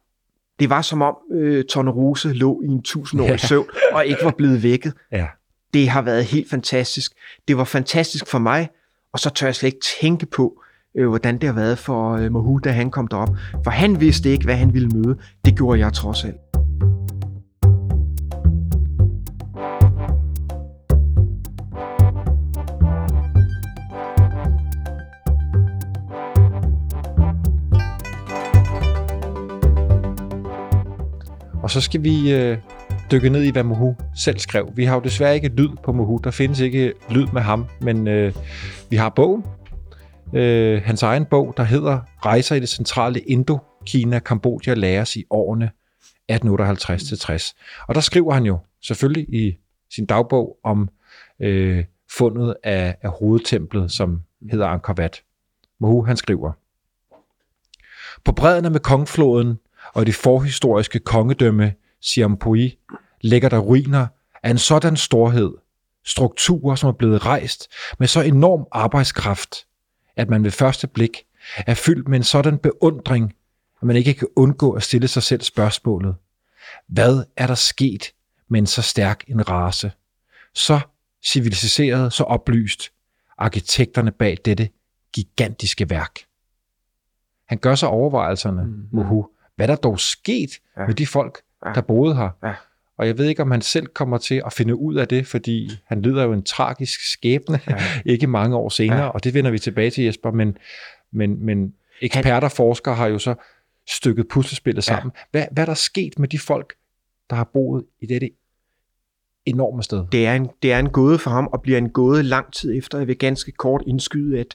[0.61, 3.37] det var som om øh, Tornerose lå i en tusindårig Ja.
[3.37, 4.93] søvn og ikke var blevet vækket.
[5.13, 5.27] Ja.
[5.75, 7.13] Det har været helt fantastisk.
[7.49, 8.69] Det var fantastisk for mig,
[9.13, 10.63] og så tør jeg slet ikke tænke på,
[10.99, 13.29] øh, hvordan det har været for øh, Mahu, da han kom derop.
[13.65, 15.17] For han vidste ikke, hvad han ville møde.
[15.45, 16.37] Det gjorde jeg trods alt.
[31.63, 32.59] Og så skal vi øh,
[33.11, 34.69] dykke ned i, hvad Mohu selv skrev.
[34.75, 36.21] Vi har jo desværre ikke lyd på Mohu.
[36.25, 38.33] Der findes ikke lyd med ham, men øh,
[38.91, 39.45] vi har bogen.
[40.35, 45.71] Øh, hans egen bog, der hedder Rejser i det centrale Indokina, Kambodja læres i årene
[46.33, 47.85] 1858-60.
[47.89, 49.57] Og der skriver han jo selvfølgelig i
[49.95, 50.89] sin dagbog om
[51.41, 55.23] øh, fundet af, af hovedtemplet, som hedder Angkor Wat.
[55.81, 56.53] Mohu, han skriver,
[58.25, 59.59] På bredden af Mekongfloden
[59.95, 62.79] og det forhistoriske kongedømme Siampui
[63.21, 64.07] ligger der ruiner
[64.43, 65.53] af en sådan storhed,
[66.05, 69.66] strukturer, som er blevet rejst med så enorm arbejdskraft,
[70.17, 71.25] at man ved første blik
[71.67, 73.35] er fyldt med en sådan beundring,
[73.81, 76.17] at man ikke kan undgå at stille sig selv spørgsmålet.
[76.89, 78.13] Hvad er der sket
[78.49, 79.93] med en så stærk en race?
[80.55, 80.81] Så
[81.27, 82.93] civiliseret, så oplyst,
[83.39, 84.69] arkitekterne bag dette
[85.13, 86.19] gigantiske værk.
[87.49, 88.89] Han gør sig overvejelserne, mm.
[88.93, 90.87] Mohu, hvad der dog sket Ja.
[90.87, 91.73] med de folk, ja.
[91.73, 92.31] der boede her.
[92.43, 92.55] Ja.
[92.99, 95.71] Og jeg ved ikke, om han selv kommer til at finde ud af det, fordi
[95.87, 97.73] han lider jo en tragisk skæbne, Ja.
[97.73, 98.01] ja.
[98.13, 99.05] ikke mange år senere, Ja.
[99.05, 99.09] ja.
[99.11, 100.57] og det vender vi tilbage til, Jesper, men,
[101.13, 103.35] men, men eksperter og forskere har jo så
[103.91, 104.95] stykket puslespillet Ja.
[104.95, 105.13] sammen.
[105.31, 106.75] Hvad, hvad er der sket med de folk,
[107.31, 108.31] der har boet i dette
[109.47, 110.05] enorme sted?
[110.13, 112.79] Det er, en, det er en gåde for ham, og bliver en gåde lang tid
[112.79, 112.99] efter.
[112.99, 114.55] Jeg vil ganske kort indskyde, at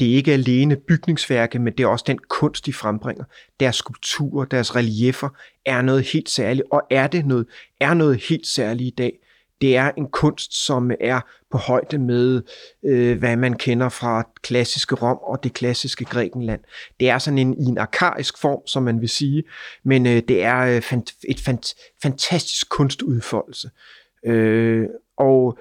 [0.00, 3.24] det ikke er alene bygningsværket, men det er også den kunst, de frembringer.
[3.60, 5.28] Deres skulpturer, deres reliefer
[5.66, 7.46] er noget helt særligt, og er det noget,
[7.80, 9.18] er noget helt særligt i dag.
[9.60, 12.42] Det er en kunst, som er på højde med,
[12.84, 16.60] øh, hvad man kender fra klassiske Rom og det klassiske Grækenland.
[17.00, 19.44] Det er sådan en, i en arkaisk form, som man vil sige,
[19.84, 23.70] men øh, det er øh, fant- et fant- fantastisk kunstudfoldelse.
[24.24, 25.58] Øh, og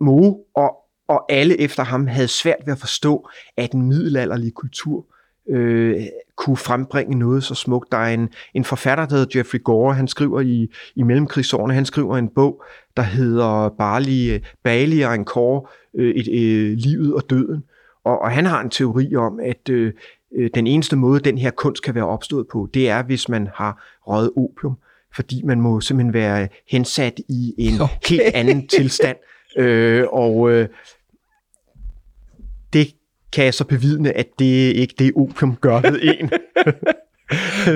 [0.00, 0.76] Moe og,
[1.08, 5.06] og alle efter ham havde svært ved at forstå, at en middelalderlig kultur
[5.48, 6.02] øh,
[6.36, 7.92] kunne frembringe noget så smukt.
[7.92, 11.86] Der er en, en forfatter, der hedder Jeffrey Gore, han skriver i, i mellemkrigsårene, han
[11.86, 12.62] skriver en bog,
[12.96, 17.64] der hedder Barley, Bali og Angkor, øh, et, øh, livet og døden.
[18.04, 19.92] Og, og han har en teori om, at øh,
[20.34, 23.48] øh, den eneste måde, den her kunst kan være opstået på, det er, hvis man
[23.54, 24.76] har røget opium
[25.14, 27.80] fordi man må simpelthen være hensat i en.
[27.80, 27.96] Okay.
[28.08, 29.16] helt anden tilstand.
[29.56, 30.68] Øh, og øh,
[32.72, 32.94] det
[33.32, 36.30] kan jeg så bevidne, at det ikke det opium gør ved en.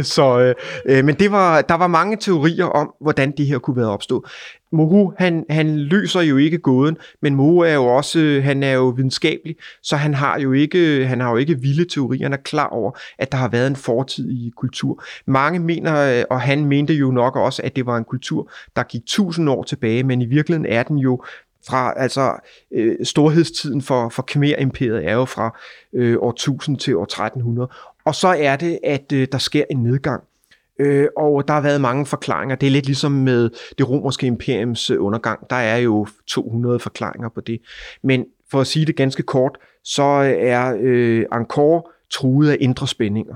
[0.02, 0.54] så, øh,
[0.86, 4.24] øh, men det var, der var mange teorier om, hvordan det her kunne være opstået.
[4.72, 8.88] Mohu, han, han løser jo ikke gåden, men Mohu er jo også, han er jo
[8.88, 12.66] videnskabelig, så han har jo ikke, han har jo ikke vilde teorier, han er klar
[12.66, 15.04] over, at der har været en fortid i kultur.
[15.26, 18.82] Mange mener, øh, og han mente jo nok også, at det var en kultur, der
[18.82, 21.22] gik tusind år tilbage, men i virkeligheden er den jo
[21.68, 22.32] fra, altså
[22.72, 25.58] øh, storhedstiden for, for Khmer-imperiet er jo fra
[25.92, 27.70] øh, år 1000 til år 1300.
[28.04, 30.22] Og så er det, at øh, der sker en nedgang.
[30.78, 32.56] Øh, og der har været mange forklaringer.
[32.56, 35.50] Det er lidt ligesom med det romerske imperiums øh, undergang.
[35.50, 37.60] Der er jo 200 forklaringer på det.
[38.02, 42.88] Men for at sige det ganske kort, så øh, er øh, Angkor truet af indre
[42.88, 43.34] spændinger.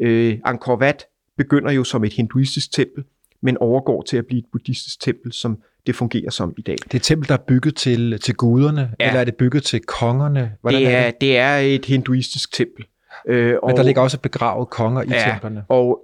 [0.00, 3.04] Øh, Angkor Wat begynder jo som et hinduistisk tempel,
[3.42, 6.76] men overgår til at blive et buddhistisk tempel, som det fungerer som i dag.
[6.84, 9.06] Det er et tempel, der er bygget til, til guderne, Ja.
[9.06, 10.52] eller er det bygget til kongerne?
[10.60, 11.20] Hvordan Det er er, det?
[11.20, 12.84] det er et hinduistisk tempel.
[13.28, 15.64] Øh, Men der ligger også begravet konger i Ja, templerne.
[15.68, 16.00] Og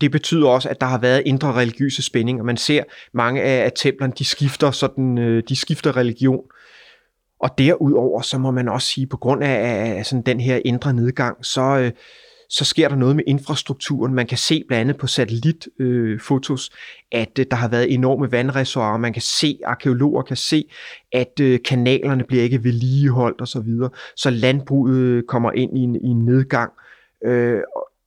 [0.00, 2.44] det betyder også, at der har været indre religiøse spændinger.
[2.44, 2.82] Man ser
[3.12, 6.42] mange af, af templerne, de skifter, sådan, øh, de skifter religion.
[7.40, 10.92] Og derudover, så må man også sige, på grund af, af sådan den her indre
[10.92, 11.92] nedgang, så, øh,
[12.48, 14.14] så sker der noget med infrastrukturen.
[14.14, 16.70] Man kan se blandt andet på satellitfotos, øh, fotos,
[17.12, 18.96] at øh, der har været enorme vandreservoirer.
[18.98, 20.64] Man kan se, arkeologer kan se,
[21.12, 23.46] at øh, kanalerne bliver ikke vedligeholdt osv.
[23.46, 23.90] Så, videre.
[24.16, 26.72] så landbruget øh, kommer ind i en, i en nedgang.
[27.24, 27.60] Øh,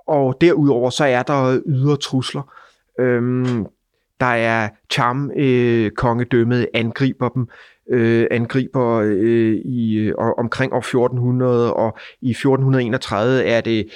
[0.07, 2.53] og- derudover så er der ydre trusler.
[2.99, 3.65] Øhm,
[4.19, 7.47] der er Cham, øh, kongedømmet, angriber dem
[7.89, 13.87] øh, angriber øh, i øh, og, omkring år 1400, og i 1431 er det,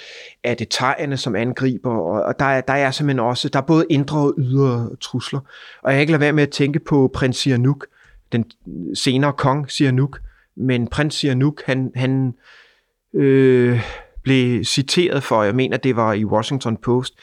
[0.43, 3.63] er det thajerne, som angriber, og, og der, er, der er simpelthen også, der er
[3.63, 5.39] både indre og ydre trusler.
[5.83, 7.87] Og jeg kan ikke lade være med at tænke på prins Sihanouk,
[8.31, 8.45] den
[8.95, 10.19] senere kong Sihanouk,
[10.55, 12.33] men prins Sihanouk, han, han
[13.13, 13.81] øh,
[14.23, 17.13] blev citeret for, jeg mener det var i Washington Post,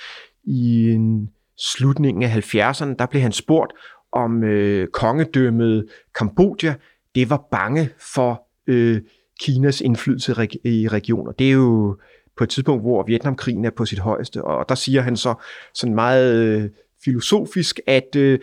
[0.45, 3.73] i en slutningen af 70'erne, der blev han spurgt,
[4.13, 6.75] om øh, kongedømmet Kambodja,
[7.15, 9.01] det var bange for øh,
[9.41, 11.33] Kinas indflydelse i regioner.
[11.33, 11.97] Det er jo
[12.37, 15.35] på et tidspunkt, hvor Vietnamkrigen er på sit højeste, og der siger han så
[15.75, 16.71] sådan meget øh,
[17.05, 18.39] filosofisk, at øh,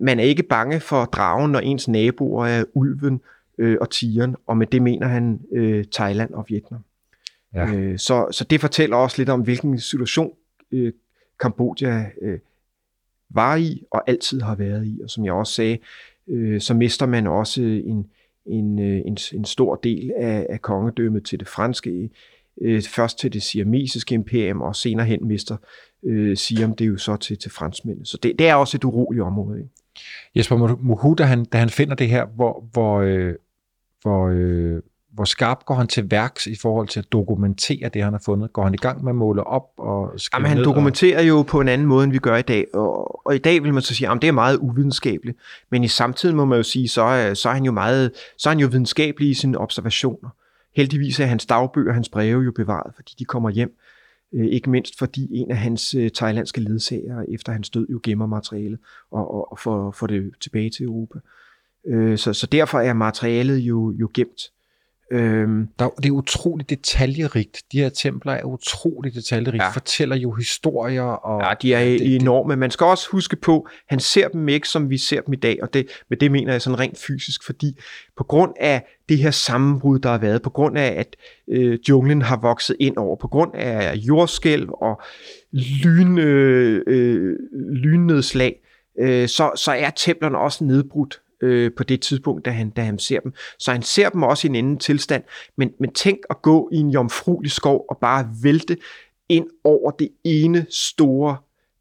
[0.00, 3.20] man er ikke bange for dragen, når ens naboer er ulven
[3.58, 6.80] øh, og tigeren, og med det mener han øh, Thailand og Vietnam.
[7.54, 7.74] Ja.
[7.74, 10.32] Øh, så, så det fortæller også lidt om, hvilken situation
[10.72, 10.92] øh,
[11.40, 12.38] Kambodja øh,
[13.30, 15.00] var i og altid har været i.
[15.04, 15.78] Og som jeg også sagde,
[16.28, 18.06] øh, så mister man også en,
[18.46, 22.10] en, øh, en, en stor del af, af kongedømmet til det franske,
[22.60, 25.56] øh, først til det siamesiske imperium, og senere hen mister
[26.04, 28.06] øh, Siam det er jo så til, til franskmændene.
[28.06, 29.58] Så det, det er også et uroligt område.
[29.58, 29.70] Ikke?
[30.36, 33.34] Jesper Mohu, da han, da han finder det her, hvor, hvor, øh,
[34.02, 38.12] hvor øh, hvor skarp går han til værks i forhold til at dokumentere det, han
[38.12, 38.52] har fundet?
[38.52, 41.28] Går han i gang med at måle op og skrive Jamen, han ned dokumenterer og...
[41.28, 42.66] jo på en anden måde, end vi gør i dag.
[42.74, 45.38] Og, og i dag vil man så sige, at det er meget uvidenskabeligt.
[45.70, 48.50] Men i samtiden må man jo sige, så så er han jo meget, så er
[48.50, 50.28] han jo videnskabelig i sine observationer.
[50.76, 53.76] Heldigvis er hans dagbøger og hans breve jo bevaret, fordi de kommer hjem.
[54.34, 58.26] Øh, ikke mindst fordi en af hans øh, thailandske ledsager efter hans død jo gemmer
[58.26, 58.78] materialet
[59.10, 61.18] og, og, og får, får det tilbage til Europa.
[61.86, 64.50] Øh, så, så derfor er materialet jo, jo gemt.
[65.12, 67.62] Øhm, der, det er utroligt detaljerigt.
[67.72, 69.62] De her templer er utroligt detaljerigt.
[69.62, 69.70] Ja.
[69.70, 71.02] Fortæller jo historier.
[71.02, 72.56] Og, ja, de er det, enorme.
[72.56, 75.62] Man skal også huske på, han ser dem ikke, som vi ser dem i dag.
[75.62, 77.78] Og det, med det mener jeg sådan rent fysisk, fordi
[78.16, 81.16] på grund af det her sammenbrud, der har været, på grund af, at
[81.48, 85.02] øh, junglen har vokset ind over, på grund af jordskælv og
[85.52, 87.36] lyn, øh, øh,
[87.72, 88.60] lynnedslag,
[88.98, 92.98] øh, så, så er templerne også nedbrudt øh, på det tidspunkt, da han, da han
[92.98, 93.34] ser dem.
[93.58, 95.22] Så han ser dem også i en anden tilstand.
[95.56, 98.76] Men, men tænk at gå i en jomfruelig skov og bare vælte
[99.28, 101.36] ind over det ene store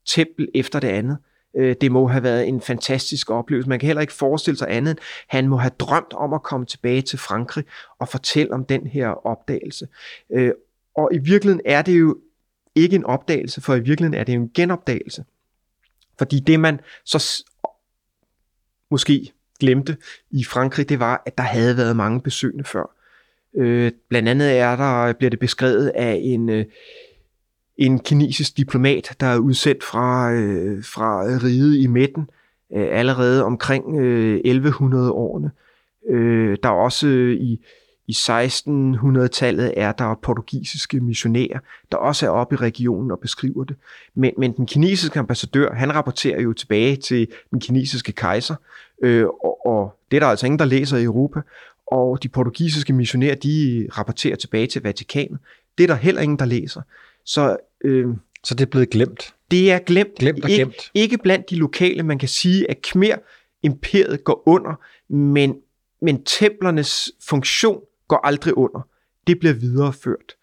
[0.06, 1.18] tempel efter det andet.
[1.56, 3.70] Øh, det må have været en fantastisk oplevelse.
[3.70, 6.66] Man kan heller ikke forestille sig andet end, han må have drømt om at komme
[6.66, 7.64] tilbage til Frankrig
[8.00, 9.88] og fortælle om den her opdagelse.
[10.30, 10.52] Øh,
[10.96, 12.18] og i virkeligheden er det jo
[12.76, 15.26] ikke en opdagelse, for i virkeligheden er det jo en genopdagelse.
[16.18, 17.44] Fordi det man så
[18.92, 19.98] måske glemte
[20.32, 22.96] i Frankrig, det var, at der havde været mange besøgende før.
[23.58, 26.66] Øh, blandt andet er der, bliver det beskrevet af en, øh,
[27.78, 32.30] en kinesisk diplomat, der er udsendt fra, øh, fra riget i midten,
[32.76, 35.52] øh, allerede omkring øh, 1100-årene.
[36.10, 37.66] Øh, der er også øh, i
[38.10, 41.60] i 1600-tallet er der portugisiske missionærer,
[41.92, 43.76] der også er oppe i regionen og beskriver det.
[44.16, 48.56] Men, men den kinesiske ambassadør, han rapporterer jo tilbage til den kinesiske kejser,
[49.02, 51.42] øh, og, og det er der altså ingen, der læser i Europa.
[51.88, 55.40] Og de portugisiske missionærer, de rapporterer tilbage til Vatikanet.
[55.78, 56.82] Det er der heller ingen, der læser.
[57.26, 58.08] Så, øh,
[58.44, 59.36] så det er blevet glemt?
[59.52, 60.16] Det er glemt.
[60.16, 60.74] Glemt og glemt.
[60.74, 62.04] Ikke, ikke blandt de lokale.
[62.04, 63.16] Man kan sige, at Khmer
[63.64, 64.76] imperiet går under,
[65.14, 65.56] men,
[66.02, 68.88] men templernes funktion går aldrig under.
[69.28, 70.36] Det bliver videreført.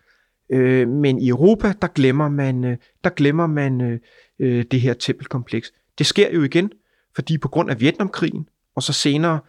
[0.50, 3.98] Øh, men i Europa, der glemmer man, øh, der glemmer man øh,
[4.38, 5.72] øh, det her tempelkompleks.
[5.98, 6.70] Det sker jo igen,
[7.16, 9.40] fordi på grund af Vietnamkrigen, og så senere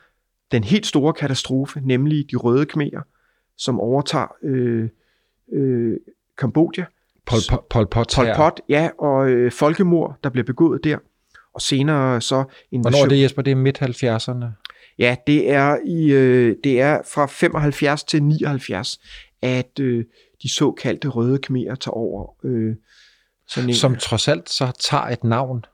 [0.52, 3.02] den helt store katastrofe, nemlig de røde khmerer,
[3.58, 4.90] som overtager øh,
[5.54, 5.98] øh,
[6.38, 6.86] Kambodja.
[7.26, 8.14] Pol, Pol, Pol Pot.
[8.16, 10.98] Pol Pot, ja, og øh, folkemord, der bliver begået der.
[11.54, 12.82] Og senere så invasion.
[12.82, 13.42] Hvornår er det, Jesper?
[13.42, 14.46] Det er midt-70'erne?
[15.00, 19.00] Ja, det er, i, øh, det er fra 75 til 79,
[19.42, 20.06] at øh,
[20.44, 22.36] de såkaldte røde khmerer tager over.
[22.44, 22.76] Øh,
[23.48, 25.66] sådan en, Som trods alt så tager et navn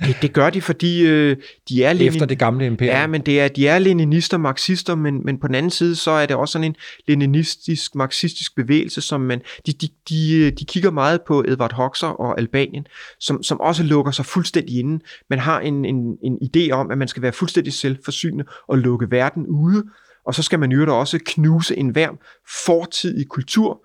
[0.00, 1.36] det, det gør de, fordi øh,
[1.68, 1.92] de er...
[1.92, 2.08] Lenin...
[2.08, 2.96] Efter det gamle imperium.
[2.96, 6.10] Ja, men det er, de er leninister, marxister, men, men på den anden side, så
[6.10, 6.76] er det også sådan en
[7.08, 9.40] leninistisk, marxistisk bevægelse, som man...
[9.66, 12.86] De, de, de, de kigger meget på Edward Hoxer og Albanien,
[13.20, 15.04] som, som også lukker sig fuldstændig inde.
[15.30, 19.10] Man har en, en, en idé om, at man skal være fuldstændig selvforsynende og lukke
[19.10, 19.84] verden ude,
[20.26, 22.18] og så skal man jo også knuse en værm
[22.66, 23.82] fortidig kultur,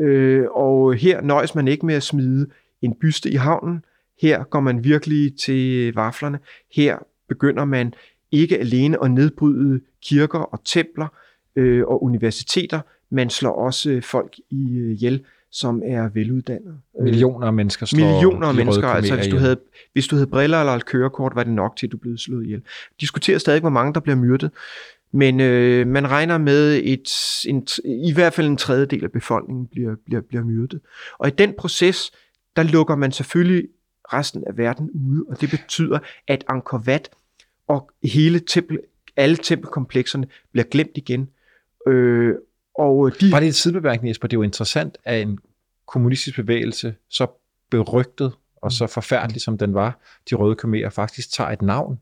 [0.00, 2.46] øh, og her nøjes man ikke med at smide
[2.82, 3.84] en byste i havnen,
[4.20, 6.38] her går man virkelig til vaflerne.
[6.74, 6.98] Her
[7.28, 7.94] begynder man
[8.32, 11.06] ikke alene at nedbryde kirker og templer
[11.56, 16.78] øh, og universiteter, man slår også folk ihjel, som er veluddannede.
[17.00, 18.88] Millioner af mennesker slår Millioner af mennesker.
[18.88, 19.56] Altså, hvis du, havde,
[19.92, 22.44] hvis du havde briller eller et kørekort, var det nok til, at du blev slået
[22.44, 22.62] ihjel.
[23.00, 24.50] Diskuterer stadig, hvor mange der bliver myrdet.
[25.12, 27.08] Men øh, man regner med, et,
[27.46, 30.80] en, i hvert fald en tredjedel af befolkningen bliver, bliver, bliver myrdet.
[31.18, 32.10] Og i den proces,
[32.56, 33.68] der lukker man selvfølgelig
[34.12, 37.08] resten af verden ude, og det betyder, at Angkor Wat
[37.68, 38.78] og hele tempel,
[39.16, 41.28] alle tempelkomplekserne bliver glemt igen.
[41.88, 42.34] Øh,
[42.78, 44.28] og de, Bare lige et sidebemærkning, Jesper.
[44.28, 45.38] Det er jo interessant, at en
[45.86, 47.26] kommunistisk bevægelse, så
[47.70, 51.98] berygtet og så forfærdelig som den var, de røde khmerer faktisk tager et navn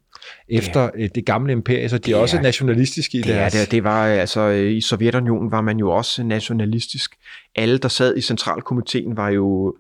[0.49, 1.07] efter ja.
[1.07, 3.53] det gamle imperium, så de er Det også er- nationalistiske i Det er deres...
[3.53, 7.15] det, det var altså øh, i Sovjetunionen var man jo også nationalistisk.
[7.55, 9.77] Alle der sad i centralkomiteen var jo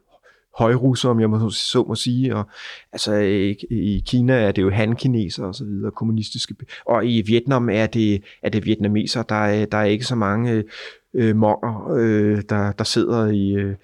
[0.59, 2.49] højrusser, om jeg må, så må sige, og
[2.93, 6.55] altså i, i Kina er det jo han-kineser og så videre, kommunistiske,
[6.87, 10.65] og i Vietnam er det, er det vietnameser, der er, der er ikke så mange
[11.15, 13.75] øh, monger, øh, der, der sidder i øh,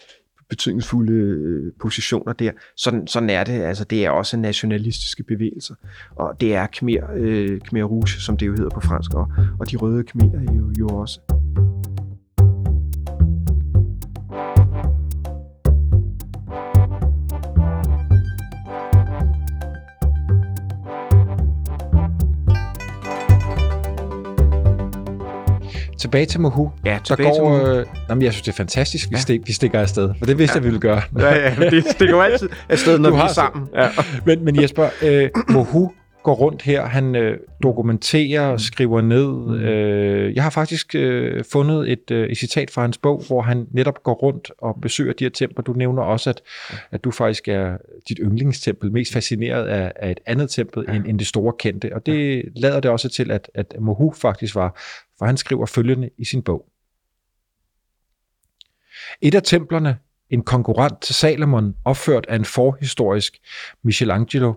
[0.48, 2.52] betydningsfulde øh, positioner der.
[2.76, 5.74] Sådan, sådan er det, altså det er også nationalistiske bevægelser,
[6.16, 9.70] og det er Khmer, øh, Khmer Rouge, som det jo hedder på fransk, og, og
[9.70, 11.20] de røde khmer er jo, jo også.
[26.00, 26.70] Tilbage til Mohu.
[26.84, 27.66] Ja, Der tilbage til går, Mohu.
[27.66, 29.20] øh, jamen, jeg synes, det er fantastisk, vi, Ja.
[29.20, 30.10] stik, vi stikker afsted.
[30.18, 31.02] For det vidste jeg, vi ville gøre.
[31.18, 33.66] Ja, ja, det, det går altid afsted, når Du vi er sammen.
[33.74, 33.88] Ja.
[34.24, 39.60] Men, men Jesper, øh, Mohu går rundt her, han øh, dokumenterer, skriver ned.
[39.60, 43.66] Øh, jeg har faktisk øh, fundet et, øh, et citat fra hans bog, hvor han
[43.70, 45.62] netop går rundt og besøger de her templer.
[45.62, 46.42] Du nævner også, at,
[46.90, 47.76] at du faktisk er
[48.08, 51.94] dit yndlingstempel, mest fascineret af, af et andet tempel end, end det store kendte.
[51.94, 54.80] Og det lader det også til, at, at Mohu faktisk var,
[55.18, 56.66] for han skriver følgende i sin bog.
[59.20, 59.98] Et af templerne,
[60.30, 63.38] en konkurrent til Salomon, opført af en forhistorisk
[63.82, 64.54] Michelangelo,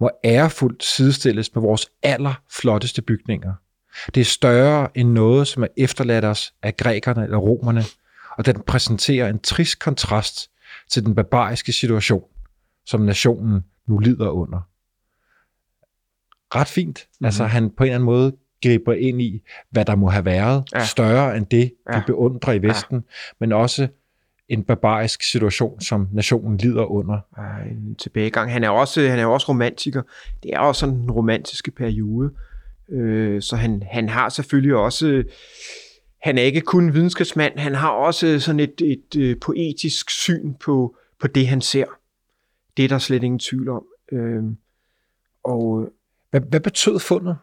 [0.00, 3.54] må ærefuldt sidestilles med vores allerflotteste bygninger.
[4.14, 7.82] Det er større end noget, som er efterladt os af grækerne eller romerne,
[8.38, 10.50] og den præsenterer en trist kontrast
[10.90, 12.24] til den barbariske situation,
[12.86, 14.60] som nationen nu lider under.
[16.54, 17.06] Ret fint.
[17.08, 17.24] Mm-hmm.
[17.24, 20.64] Altså han på en eller anden måde griber ind i, hvad der må have været
[20.74, 20.84] Ja.
[20.84, 22.02] større end det, vi Ja.
[22.06, 23.02] beundrer i Vesten, ja.
[23.40, 23.88] men også
[24.48, 27.18] en barbarisk situation, som nationen lider under.
[27.36, 28.52] Ej, en tilbagegang.
[28.52, 30.02] Han er også, han er også romantiker.
[30.42, 32.30] Det er også sådan en romantiske periode.
[32.88, 35.24] Øh, så han, han har selvfølgelig også...
[36.22, 40.54] Han er ikke kun en videnskabsmand, han har også sådan et, et, et poetisk syn
[40.54, 41.86] på, på det, han ser.
[42.76, 43.84] Det er der slet ingen tvivl om.
[44.12, 44.42] Øh,
[45.44, 45.88] og
[46.30, 47.36] Hvad, hvad betød fundet?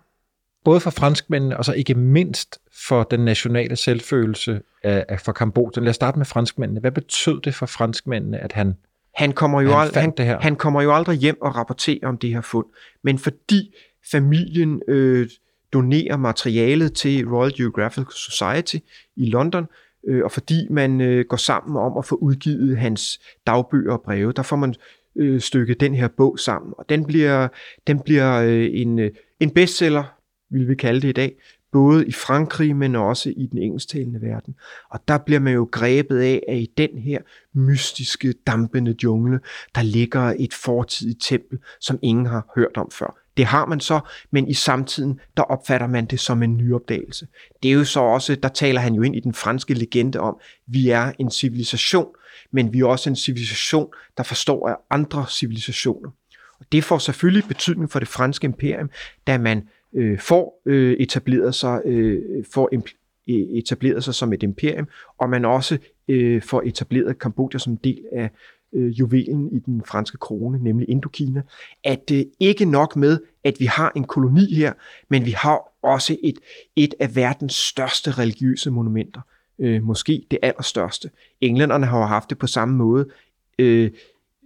[0.64, 5.82] Både for franskmændene, og så ikke mindst for den nationale selvfølelse af, af for Kambodja.
[5.82, 6.80] Lad os starte med franskmændene.
[6.80, 8.74] Hvad betød det for franskmændene, at han...
[9.16, 10.40] Han kommer, jo Han han, det her.
[10.40, 12.66] han kommer jo aldrig hjem og rapporterer om det her fund.
[13.04, 13.76] Men fordi
[14.12, 15.30] familien øh,
[15.74, 18.76] donerer materialet til Royal Geographical Society
[19.16, 19.66] i London,
[20.08, 24.32] øh, og fordi man øh, går sammen om at få udgivet hans dagbøger og breve,
[24.32, 24.76] der får man
[25.16, 26.74] øh, stykket den her bog sammen.
[26.78, 27.48] Og den bliver,
[27.88, 30.04] den bliver øh, en, øh, en bestseller,
[30.54, 31.36] vil vi kalde det i dag,
[31.72, 34.56] både i Frankrig, men også i den engelsktalende verden.
[34.90, 37.20] Og der bliver man jo grebet af, at i den her
[37.54, 39.40] mystiske, dampende jungle,
[39.76, 43.20] der ligger et fortidigt tempel, som ingen har hørt om før.
[43.38, 44.00] Det har man så,
[44.32, 47.28] men i samtiden, der opfatter man det som en nyopdagelse.
[47.64, 50.40] Det er jo så også, der taler han jo ind i den franske legende om,
[50.68, 52.08] vi er en civilisation,
[52.52, 53.88] men vi er også en civilisation,
[54.18, 56.10] der forstår af andre civilisationer.
[56.60, 58.90] Og det får selvfølgelig betydning for det franske imperium,
[59.28, 64.44] da man øh, får øh, etableret sig, øh, får impl- øh, etableret sig som et
[64.44, 65.78] imperium, og man også
[66.08, 68.30] øh, får etableret Kambodja som del af
[68.74, 71.42] øh, juvelen i den franske krone, nemlig Indokina,
[71.84, 74.74] at det øh, ikke nok med, at vi har en koloni her,
[75.10, 76.40] men vi har også et,
[76.76, 79.22] et af verdens største religiøse monumenter.
[79.60, 81.10] Øh, måske det allerstørste.
[81.42, 83.08] Englænderne har jo haft det på samme måde.
[83.60, 83.92] Øh,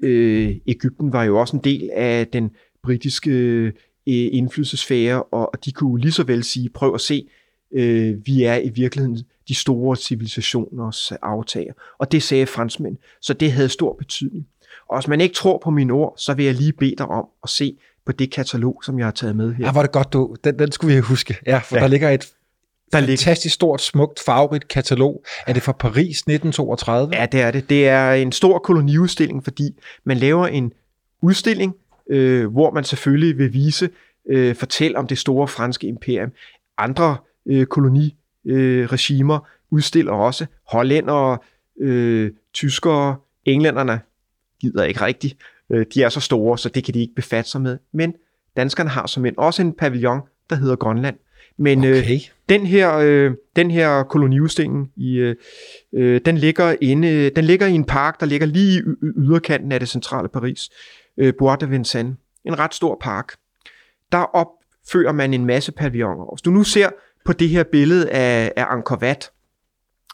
[0.03, 2.51] øh, Ægypten var jo også en del af den
[2.83, 3.73] britiske
[4.07, 7.27] øh, indflydelsesfære, og og de kunne lige så vel sige, prøv at se,
[7.73, 11.73] øh, vi er i virkeligheden de store civilisationers aftager.
[11.97, 14.47] Og det sagde franskmænd, så det havde stor betydning.
[14.89, 17.25] Og hvis man ikke tror på mine ord, så vil jeg lige bede dig om
[17.43, 19.65] at se på det katalog, som jeg har taget med her.
[19.65, 20.35] Ja, hvor er det godt, du.
[20.43, 21.35] Den, den skulle vi huske.
[21.45, 21.81] Ja, for Ja.
[21.81, 22.27] der ligger et
[22.91, 25.23] der ligger- fantastisk stort, smukt, farverigt katalog.
[25.47, 27.15] Er det fra Paris 1932?
[27.15, 27.69] Ja, det er det.
[27.69, 29.69] Det er en stor koloniudstilling, fordi
[30.03, 30.73] man laver en
[31.21, 31.75] udstilling,
[32.09, 33.89] øh, hvor man selvfølgelig vil vise,
[34.29, 36.31] øh, fortælle om det store franske imperium.
[36.77, 40.45] Andre øh, koloniregimer øh, udstiller også.
[40.67, 41.37] Hollændere,
[41.79, 43.15] øh, tyskere,
[43.45, 43.99] englænderne
[44.61, 45.37] gider ikke rigtigt.
[45.71, 47.77] Øh, de er så store, så det kan de ikke befatte sig med.
[47.91, 48.13] Men
[48.57, 51.15] danskerne har som en også en pavillon, der hedder Grønland.
[51.57, 52.19] Men øh, Okay.
[52.49, 55.35] den her, øh, den her koloniudstilling, i, øh,
[55.93, 58.81] øh, den, ligger inde, den ligger i en park, der ligger lige i
[59.17, 60.69] yderkanten af det centrale Paris.
[61.17, 62.15] Øh, Bois de Vincennes.
[62.45, 63.33] En ret stor park.
[64.11, 66.33] Der opfører man en masse pavilloner.
[66.35, 66.89] Hvis du nu ser
[67.25, 69.31] på det her billede af, af Angkor Wat,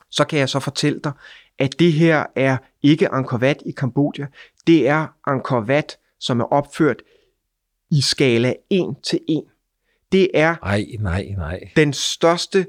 [0.09, 1.11] så kan jeg så fortælle dig,
[1.59, 4.27] at det her er ikke Angkor Wat i Kambodja.
[4.67, 7.01] Det er Angkor Wat, som er opført
[7.91, 9.43] i skala 1 til 1.
[10.11, 11.59] Det er Nej, nej, nej.
[11.75, 12.65] den største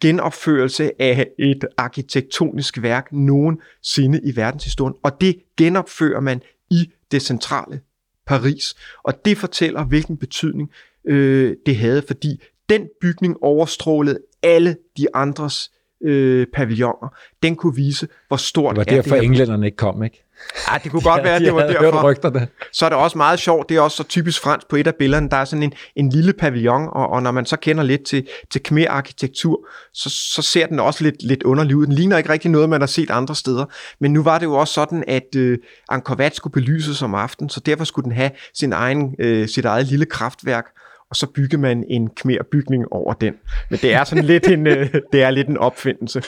[0.00, 7.80] genopførelse af et arkitektonisk værk nogensinde i verdenshistorien, og det genopfører man i det centrale
[8.30, 8.74] Paris.
[9.02, 10.70] Og det fortæller, hvilken betydning
[11.06, 15.70] øh, det havde, fordi den bygning overstrålede alle de andres
[16.02, 17.08] øh, pavilloner.
[17.42, 19.28] Den kunne vise, hvor stort Det var derfor, det her.
[19.30, 20.24] englænderne ikke kom, ikke?
[20.72, 22.48] Ja, det kunne godt være, at de det var derfor rygterne.
[22.72, 24.94] så er det også meget sjovt, det er også så typisk fransk på et af
[24.94, 28.04] billederne, der er sådan en, en lille pavillon, og, og når man så kender lidt
[28.04, 31.86] til, til Khmer-arkitektur, så, så ser den også lidt, lidt underlig ud.
[31.86, 33.64] Den ligner ikke rigtig noget, man har set andre steder,
[34.00, 37.50] men nu var det jo også sådan, at øh, Angkor Wat skulle belyses om aftenen,
[37.50, 40.64] så derfor skulle den have sin egen, øh, sit eget lille kraftværk,
[41.10, 43.34] og så bygger man en Khmer-bygning over den.
[43.70, 46.22] Men det er sådan lidt en, øh, det er lidt en opfindelse.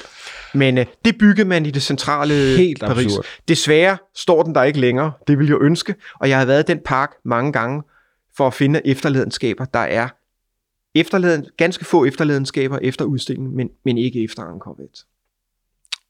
[0.54, 3.04] Men øh, det byggede man i det centrale Helt Paris.
[3.06, 3.24] absurd.
[3.48, 5.12] Desværre står den der ikke længere.
[5.26, 5.94] Det vil jeg ønske.
[6.20, 7.82] Og jeg har været i den park mange gange
[8.36, 9.64] for at finde efterladenskaber.
[9.64, 10.08] Der er
[10.94, 15.04] efterladen, ganske få efterladenskaber efter udstillingen, men, men ikke efter Angkor Wat.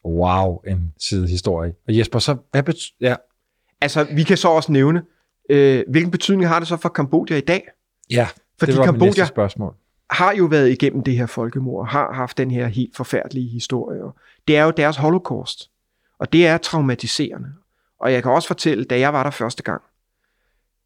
[0.05, 1.73] Wow, en sidehistorie.
[1.87, 3.15] Og Jesper, så hvad bet- ja,
[3.81, 5.01] Altså, vi kan så også nævne,
[5.49, 7.67] øh, hvilken betydning har det så for Kambodja i dag?
[8.09, 8.27] ja
[8.59, 9.75] Fordi det var mit næste Kambodja spørgsmål.
[10.09, 14.03] har jo været igennem det her folkemord, har haft den her helt forfærdelige historie.
[14.03, 14.15] Og
[14.47, 15.69] det er jo deres holocaust,
[16.19, 17.53] og det er traumatiserende.
[17.99, 19.81] Og jeg kan også fortælle, da jeg var der første gang,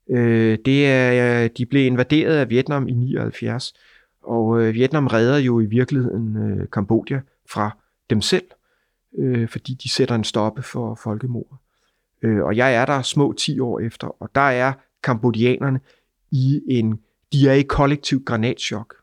[0.10, 3.74] øh, det er, øh, de blev invaderet af Vietnam i 79,
[4.24, 7.78] og øh, Vietnam redder jo i virkeligheden øh, Kambodja fra
[8.10, 8.46] dem selv,
[9.18, 11.58] øh, fordi de sætter en stoppe for folkemord.
[12.22, 15.80] Øh, og jeg er der små 10 år efter, og der er kambodjanerne
[16.32, 17.00] i en,
[17.34, 18.96] de er i kollektiv granatschok.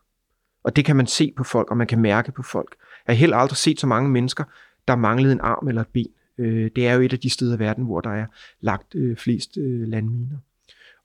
[0.63, 2.75] Og det kan man se på folk, og man kan mærke på folk.
[3.07, 4.43] Jeg har heller aldrig set så mange mennesker,
[4.87, 6.07] der manglede en arm eller et ben.
[6.37, 8.25] Øh, det er jo et af de steder i verden, hvor der er
[8.61, 10.37] lagt øh, flest øh, landminer.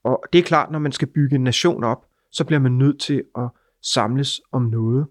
[0.04, 3.00] Og det er klart, når man skal bygge en nation op, så bliver man nødt
[3.00, 3.48] til at
[3.82, 5.06] samles om noget.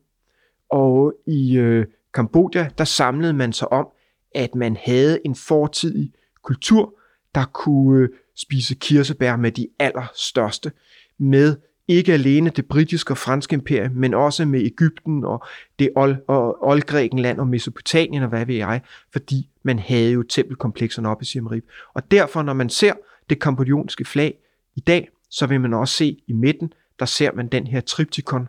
[0.69, 3.87] Og i øh, Kambodja, der samlede man sig om,
[4.35, 6.95] at man havde en fortidig kultur,
[7.35, 10.71] der kunne øh, spise kirsebær med de allerstørste,
[11.17, 11.57] med
[11.89, 15.45] ikke alene det britiske og franske imperium, men også med Ægypten og
[15.79, 18.81] det old, og oldgrækenland og Mesopotamien og hvad ved jeg,
[19.11, 21.63] fordi man havde jo tempelkomplekserne oppe i Siem Reap.
[21.93, 22.93] Og derfor, når man ser
[23.29, 24.33] det kambodjanske flag
[24.75, 28.47] i dag, så vil man også se i midten, der ser man den her triptikon,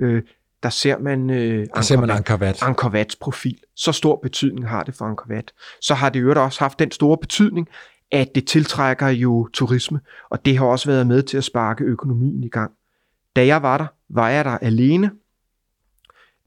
[0.00, 0.22] øh,
[0.62, 2.62] der ser man, øh, Der ser man Angkor Wat.
[2.62, 3.58] Angkor Wats profil.
[3.76, 5.52] Så stor betydning har det for Angkor Wat.
[5.80, 7.68] Så har det øvrigt også haft den store betydning,
[8.12, 10.00] at det tiltrækker jo turisme,
[10.30, 12.72] og det har også været med til at sparke økonomien i gang.
[13.36, 15.10] Da jeg var der, var jeg der alene.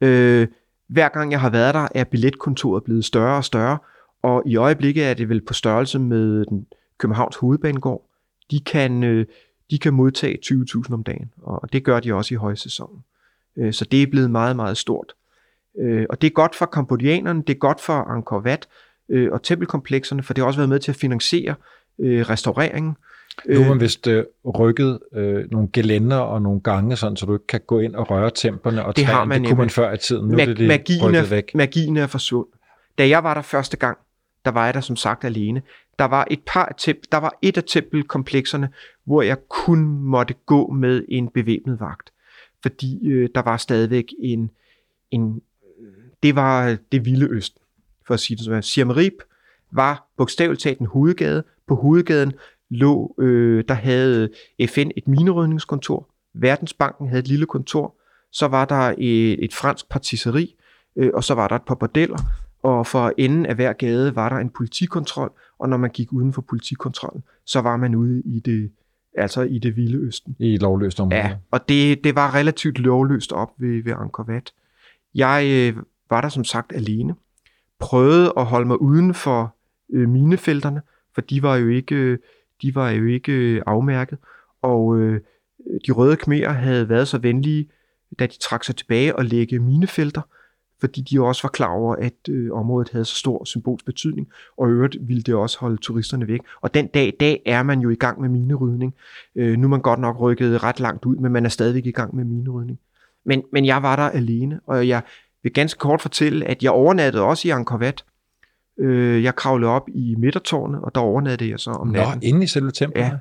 [0.01, 0.47] Øh,
[0.87, 3.77] hver gang jeg har været der, er billetkontoret blevet større og større,
[4.21, 8.09] og i øjeblikket er det vel på størrelse med den Københavns Hovedbanegård.
[8.51, 9.25] De kan, øh,
[9.71, 13.03] de kan modtage 20.000 om dagen, og det gør de også i højsæsonen.
[13.57, 15.13] Øh, så det er blevet meget, meget stort.
[15.79, 18.67] Øh, og det er godt for kambodjanerne, det er godt for Angkor Wat
[19.09, 21.55] øh, og tempelkomplekserne, for det har også været med til at finansiere
[21.99, 22.95] øh, restaureringen.
[23.49, 27.33] Nu har man vist øh, rykket øh, nogle gelænder og nogle gange, sådan, så du
[27.33, 29.29] ikke kan gå ind og røre templerne og Det har træerne.
[29.29, 30.27] man det kunne man før i tiden.
[30.27, 31.55] Nu er Mag- det, det magien, er, væk.
[31.55, 32.53] magien er forsvundet.
[32.97, 33.97] Da jeg var der første gang,
[34.45, 35.61] der var jeg der som sagt alene.
[35.99, 38.69] Der var et par temp- der var et af tempelkomplekserne,
[39.03, 42.09] hvor jeg kun måtte gå med en bevæbnet vagt.
[42.61, 44.49] Fordi øh, der var stadigvæk en,
[45.11, 45.41] en
[46.23, 47.61] det var det vilde østen,
[48.07, 48.63] for at sige det sådan.
[48.63, 49.13] Siem Reap
[49.71, 51.43] var bogstaveligt talt en hovedgade.
[51.67, 52.33] På hovedgaden
[52.69, 54.29] lå, øh, der havde
[54.67, 57.95] FN et minerydningskontor, Verdensbanken havde et lille kontor,
[58.31, 60.55] så var der et, et fransk partisseri,
[60.95, 62.17] øh, og så var der et par bordeller,
[62.63, 66.33] og for enden af hver gade var der en politikontrol, og når man gik uden
[66.33, 68.71] for politikontrollen, så var man ude i det,
[69.17, 70.35] altså i det vilde østen.
[70.39, 71.15] I lovløst område.
[71.15, 74.53] Ja, og det, det var relativt lovløst op ved, ved Angkor Wat.
[75.15, 77.15] Jeg øh, var der som sagt alene.
[77.79, 79.55] Prøvede at holde mig uden for
[79.93, 80.81] øh, minefelterne,
[81.13, 82.17] for de var jo ikke, øh,
[82.61, 84.17] de var jo ikke øh, afmærket.
[84.61, 85.21] Og øh,
[85.87, 87.69] de røde khmerer havde været så venlige,
[88.19, 90.21] da de trak sig tilbage og lægge minefelter,
[90.79, 94.69] fordi de også var klar over, at øh, området havde så stor symbolsk betydning, og
[94.69, 96.39] i øvrigt ville det også holde turisterne væk.
[96.61, 98.95] Og den dag i dag er man jo i gang med minerydning.
[99.35, 101.91] Øh, nu er man godt nok rykket ret langt ud, men man er stadigvæk i
[101.91, 102.79] gang med minerydning.
[103.25, 105.01] Men, men jeg var der alene, og jeg
[105.43, 107.91] vil ganske kort fortælle, at jeg overnattede også i Angkor.
[108.79, 112.23] Øh, jeg kravlede op i midtertårnet, og der overnattede jeg så om Nå, natten.
[112.23, 113.01] inde i selve templet?
[113.01, 113.11] Ja.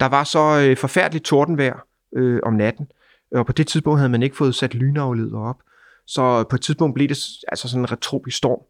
[0.00, 1.84] Der var så øh, forfærdeligt tordenvejr
[2.16, 2.86] øh, om natten,
[3.34, 5.56] og på det tidspunkt havde man ikke fået sat lynafleder op.
[6.06, 7.18] Så på et tidspunkt blev det
[7.48, 8.60] altså sådan en retropisk storm.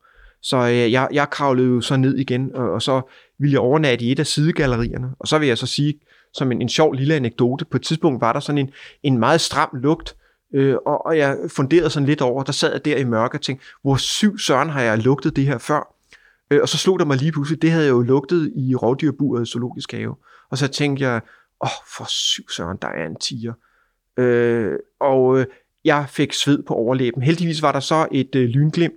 [0.42, 3.03] Så øh, jeg, jeg kravlede jo så ned igen, og, og så
[3.38, 5.11] ville jeg overnatte i et af sidegallerierne.
[5.18, 5.94] Og så vil jeg så sige,
[6.32, 8.70] som en, en sjov lille anekdote, på et tidspunkt var der sådan en,
[9.03, 10.16] en meget stram lugt,
[10.55, 13.42] øh, og, og jeg funderede sådan lidt over, der sad jeg der i mørke og
[13.42, 15.94] tænkte, hvor syv søren har jeg lugtet det her før?
[16.51, 19.42] Øh, og så slog der mig lige pludselig, det havde jeg jo lugtet i rovdyrburet
[19.42, 20.16] i zoologisk have.
[20.51, 21.20] Og så tænkte jeg,
[21.61, 23.53] åh, oh, for syv søren, der er en tiger.
[24.16, 25.46] Øh, og øh,
[25.84, 27.22] jeg fik sved på overlæben.
[27.22, 28.94] Heldigvis var der så et øh, lynglimt,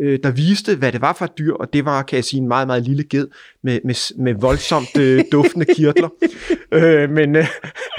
[0.00, 2.40] øh, der viste, hvad det var for et dyr, og det var, kan jeg sige,
[2.40, 3.28] en meget, meget lille ged
[3.62, 6.08] med, med, med voldsomt øh, duftende kirtler.
[6.72, 7.46] øh, men øh,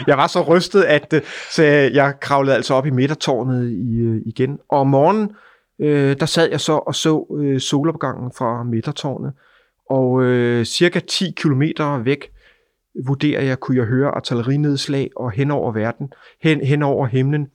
[0.08, 1.22] jeg var så rystet, at øh,
[1.52, 4.60] så jeg kravlede altså op i midtertårnet i, øh, igen.
[4.70, 5.32] Og om morgenen,
[5.80, 9.34] øh, der sad jeg så og så øh, solopgangen fra midtertårnet,
[9.90, 12.30] og øh, cirka 10 kilometer væk
[13.06, 17.48] vurderer jeg, kunne jeg høre artillerinedslag, og hen over verden, hen, hen over himlen,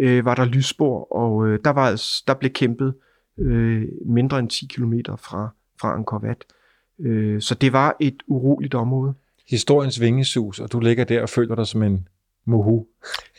[0.00, 2.94] øh, var der lysspor, og øh, der, var, der blev kæmpet
[3.38, 5.48] øh, mindre end 10 kilometer fra,
[5.80, 6.44] fra Angkor Wat.
[7.00, 9.14] Øh, så det var et uroligt område.
[9.48, 12.08] Historiens vingesus, og du ligger der og føler dig som en
[12.46, 12.86] mohu.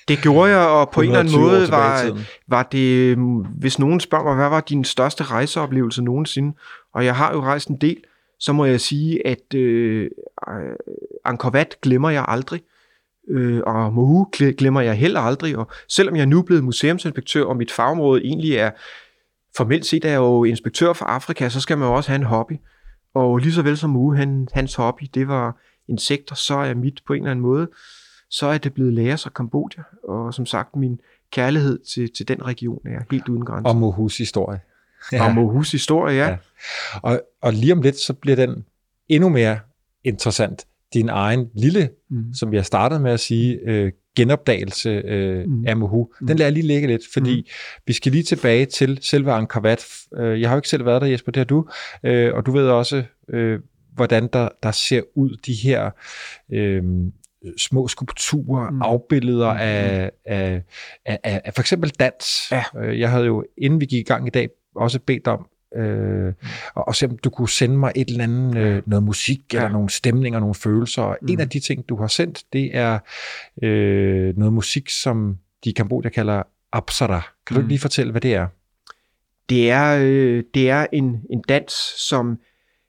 [0.07, 3.39] Det gjorde jeg, og på en eller anden 120 år måde var, var det, mm,
[3.39, 6.57] hvis nogen spørger mig, hvad var din største rejseoplevelse nogensinde,
[6.93, 7.97] og jeg har jo rejst en del,
[8.39, 10.09] så må jeg sige, at øh,
[10.49, 10.75] øh,
[11.25, 12.61] Angkor Wat glemmer jeg aldrig,
[13.29, 17.43] øh, og Mohu gle- glemmer jeg heller aldrig, og selvom jeg nu er blevet museumsinspektør,
[17.43, 18.71] og mit fagområde egentlig er,
[19.57, 22.23] formelt set er jeg jo inspektør for Afrika, så skal man jo også have en
[22.23, 22.53] hobby,
[23.13, 27.01] og lige så vel som Mohu, han, hans hobby, det var insekter, så er mit
[27.07, 27.69] på en eller anden måde,
[28.29, 30.99] så er det blevet Laos og Kambodja, og som sagt, min
[31.31, 33.69] kærlighed til, til den region er helt uden grænser.
[33.69, 34.59] Og mohus historie.
[35.11, 35.25] Ja.
[35.27, 36.25] Og Mohus historie, ja.
[36.25, 36.29] Ja.
[36.29, 36.37] ja.
[37.03, 38.65] Og, og lige om lidt, så bliver den
[39.09, 39.59] endnu mere
[40.03, 40.65] interessant.
[40.93, 42.33] Din egen lille, Mm.
[42.33, 45.51] som jeg startede med at sige, øh, genopdagelse øh, Mm.
[45.53, 45.67] mm.
[45.67, 46.09] af Mohu.
[46.19, 47.81] Den lader jeg lige ligge lidt, fordi mm.
[47.87, 49.85] vi skal lige tilbage til selve Angkor Wat.
[50.17, 51.65] Øh, Jeg har jo ikke selv været der, Jesper, det har du.
[52.03, 53.59] Øh, Og du ved også, øh,
[53.95, 55.89] hvordan der, der ser ud de her
[56.53, 56.83] øh,
[57.57, 58.75] små skulpturer, Mm.
[58.75, 58.81] mm.
[58.81, 59.59] afbilleder mm.
[59.59, 60.61] af, af,
[61.05, 62.51] af, af, af for eksempel dans.
[62.51, 62.63] Ja.
[62.83, 66.33] Øh, Jeg havde jo, inden vi gik i gang i dag, også bedt om øh,
[66.75, 69.57] og, og se om du kunne sende mig et eller andet, øh, noget musik, ja.
[69.57, 71.01] eller nogle stemninger, nogle følelser.
[71.01, 71.27] Og Mm.
[71.29, 72.99] en af de ting, du har sendt, det er
[73.63, 77.21] øh, noget musik, som de i Kambodja kalder Apsara.
[77.47, 77.65] Kan du Mm.
[77.65, 78.47] ikke lige fortælle, hvad det er?
[79.49, 81.73] Det er, øh, det er en, en dans,
[82.07, 82.39] som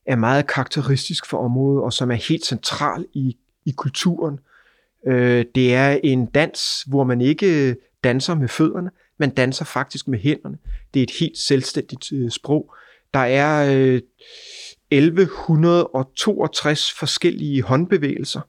[0.07, 4.39] er meget karakteristisk for området, og som er helt central i, i kulturen.
[5.07, 10.19] Øh, det er en dans, hvor man ikke danser med fødderne, man danser faktisk med
[10.19, 10.59] hænderne.
[10.95, 12.75] Det er et helt selvstændigt øh, sprog.
[13.15, 14.01] Der er øh,
[14.91, 18.41] 1162 forskellige håndbevægelser.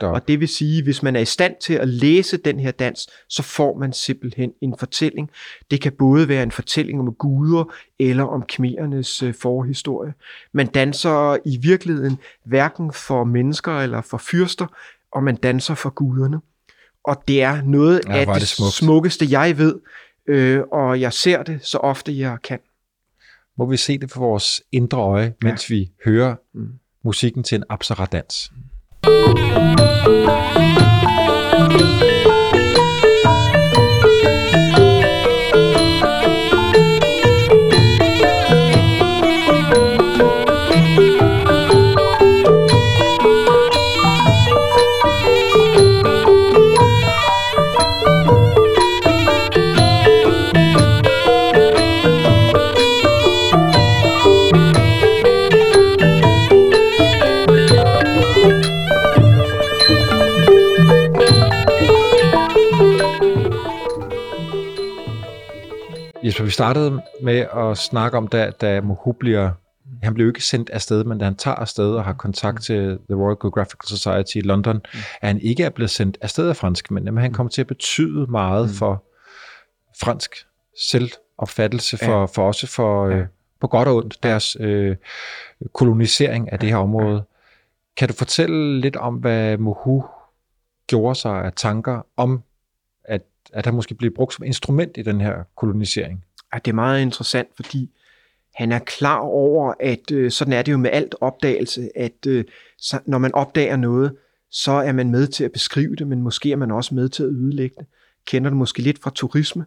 [0.00, 0.14] Op.
[0.14, 3.08] og det vil sige, hvis man er i stand til at læse den her dans,
[3.28, 5.30] så får man simpelthen en fortælling.
[5.70, 10.14] Det kan både være en fortælling om guder eller om khmerernes øh, forhistorie.
[10.52, 14.66] Man danser i virkeligheden hverken for mennesker eller for fyrster,
[15.12, 16.40] og man danser for guderne.
[17.04, 18.72] Og det er noget Ja, af det, det smukt.
[18.72, 19.74] smukkeste, jeg ved,
[20.26, 22.58] øh, og jeg ser det så ofte, jeg kan.
[23.58, 26.68] Må vi se det for vores indre øje, mens vi hører Mm.
[27.04, 28.50] musikken til en Apsara-dans.
[66.30, 69.50] Jesper, vi startede med at snakke om, da, da Mohu bliver...
[70.02, 73.16] Han blev ikke sendt afsted, men da han tager afsted og har kontakt til The
[73.18, 74.98] Royal Geographical Society i London, mm.
[75.20, 78.26] at han ikke er blevet sendt afsted af franskmændene, men han kommer til at betyde
[78.26, 78.74] meget mm.
[78.74, 79.04] for
[80.00, 80.34] fransk
[80.90, 82.24] selvopfattelse, for, Ja.
[82.24, 83.26] for også for, øh,
[83.60, 84.96] på godt og ondt, deres øh,
[85.72, 87.22] kolonisering af det her område.
[87.96, 90.04] Kan du fortælle lidt om, hvad Mohu
[90.86, 92.42] gjorde sig af tanker om,
[93.52, 96.24] at, han måske bliver brugt som instrument i den her kolonisering?
[96.54, 97.90] Ja, det er meget interessant, fordi
[98.54, 102.44] han er klar over, at øh, sådan er det jo med alt opdagelse, at øh,
[102.78, 104.16] så, når man opdager noget,
[104.50, 107.22] så er man med til at beskrive det, men måske er man også med til
[107.22, 107.86] at ødelægge det.
[108.26, 109.66] kender det måske lidt fra turisme,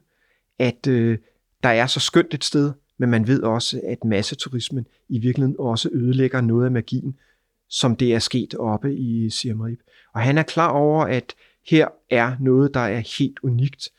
[0.60, 1.18] at øh,
[1.64, 5.90] der er så skønt et sted, men man ved også, at masseturismen i virkeligheden også
[5.94, 7.16] ødelægger noget af magien,
[7.70, 9.78] som det er sket oppe i Siem Reap.
[10.14, 11.34] Og han er klar over, at
[11.68, 13.90] her er noget, der er helt unikt.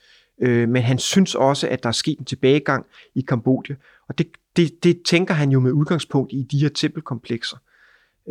[0.42, 3.74] Øh, men han synes også, at der er sket en tilbagegang i Kambodja.
[4.08, 7.56] Og det, det, det tænker han jo med udgangspunkt i de her tempelkomplekser.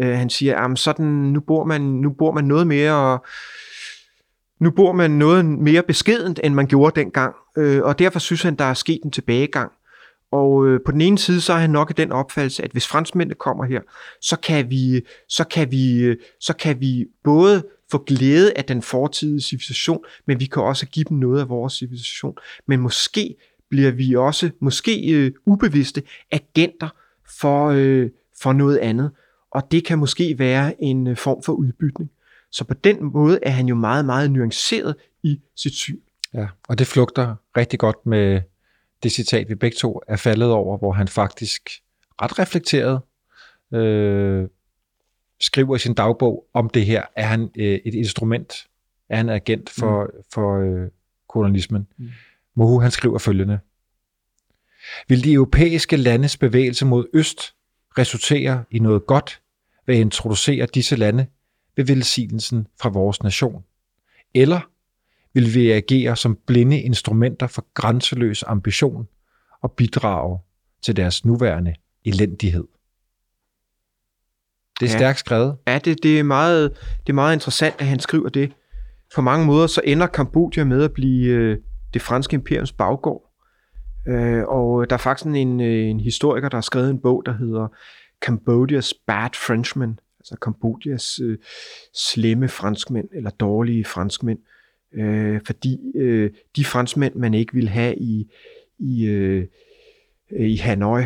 [0.02, 3.20] Øh, han siger, at sådan, nu, bor man, nu bor man noget mere
[4.60, 8.56] nu bor man noget mere beskedent, end man gjorde dengang, øh, og derfor synes han,
[8.56, 9.72] der er sket en tilbagegang.
[10.34, 12.88] Og øh, på den ene side, så er han nok i den opfattelse, at hvis
[12.88, 13.82] franskmændene kommer her,
[14.22, 19.42] så kan vi, så kan vi, så kan vi både få glæde af den fortidige
[19.42, 22.38] civilisation, men vi kan også give dem noget af vores civilisation.
[22.68, 23.36] Men måske
[23.70, 26.90] bliver vi også, måske øh, ubevidste, agenter
[27.40, 28.10] for, øh,
[28.42, 29.12] for noget andet.
[29.52, 32.12] Og det kan måske være en øh, form for udbytning.
[32.52, 36.00] Så på den måde er han jo meget, meget nuanceret i sit syn.
[36.34, 38.42] Ja, og det flugter rigtig godt med
[39.04, 41.70] det citat, vi begge to er faldet over, hvor han faktisk
[42.22, 43.02] ret reflekteret
[43.74, 44.48] øh,
[45.40, 47.04] skriver i sin dagbog om det her.
[47.16, 48.68] Er han øh, et instrument?
[49.10, 50.24] Er han agent for, mm.
[50.34, 50.90] for øh,
[51.28, 51.88] kolonialismen?
[51.98, 52.10] Mm.
[52.56, 53.60] Mohu han skriver følgende.
[55.08, 57.56] Vil de europæiske landes bevægelse mod øst
[57.98, 59.42] resultere i noget godt
[59.86, 61.28] ved at introducere disse lande
[61.76, 63.64] ved velsignelsen fra vores nation?
[64.34, 64.70] Eller
[65.34, 69.08] vil vi agere som blinde instrumenter for grænseløs ambition
[69.62, 70.40] og bidrage
[70.82, 71.76] til deres nuværende
[72.06, 72.68] elendighed?
[74.80, 74.98] Det er ja.
[74.98, 75.58] stærkt skrevet.
[75.68, 76.72] Ja, det, det, er meget,
[77.08, 78.52] det er meget interessant, at han skriver det.
[79.16, 81.58] På mange måder så ender Kambodja med at blive øh,
[81.94, 83.34] det franske imperiums baggård.
[84.08, 87.34] Øh, og der er faktisk en, øh, en historiker, der har skrevet en bog, der
[87.38, 87.68] hedder
[88.26, 91.38] Cambodia's Bad Frenchmen, altså Kambodjas øh,
[91.96, 94.40] slemme franskmænd, eller dårlige franskmænd,
[94.94, 98.32] øh, fordi øh, de franskmænd, man ikke vil have i,
[98.80, 99.48] i, øh,
[100.40, 101.04] i Hanoi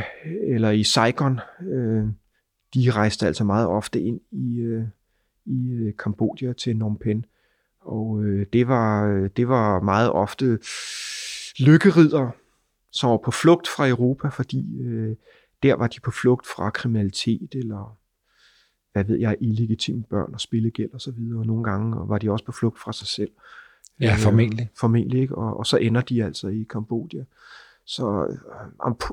[0.47, 2.05] eller i Saigon, øh,
[2.73, 4.83] de rejste altså meget ofte ind i, øh,
[5.45, 7.23] i øh, Kambodja til Phnom Penh.
[7.79, 10.59] Og øh, det, var, øh, det var meget ofte
[11.59, 12.31] lykkerider,
[12.91, 15.15] som var på flugt fra Europa, fordi øh,
[15.63, 17.97] der var de på flugt fra kriminalitet eller
[18.93, 21.39] hvad ved jeg, illegitime børn og spillegæld og så videre.
[21.39, 23.31] Og nogle gange var de også på flugt fra sig selv.
[24.01, 24.69] Ja, øh, formentlig.
[24.79, 25.35] Formentlig, ikke?
[25.35, 27.23] Og, og så ender de altså i Kambodja.
[27.85, 28.35] Så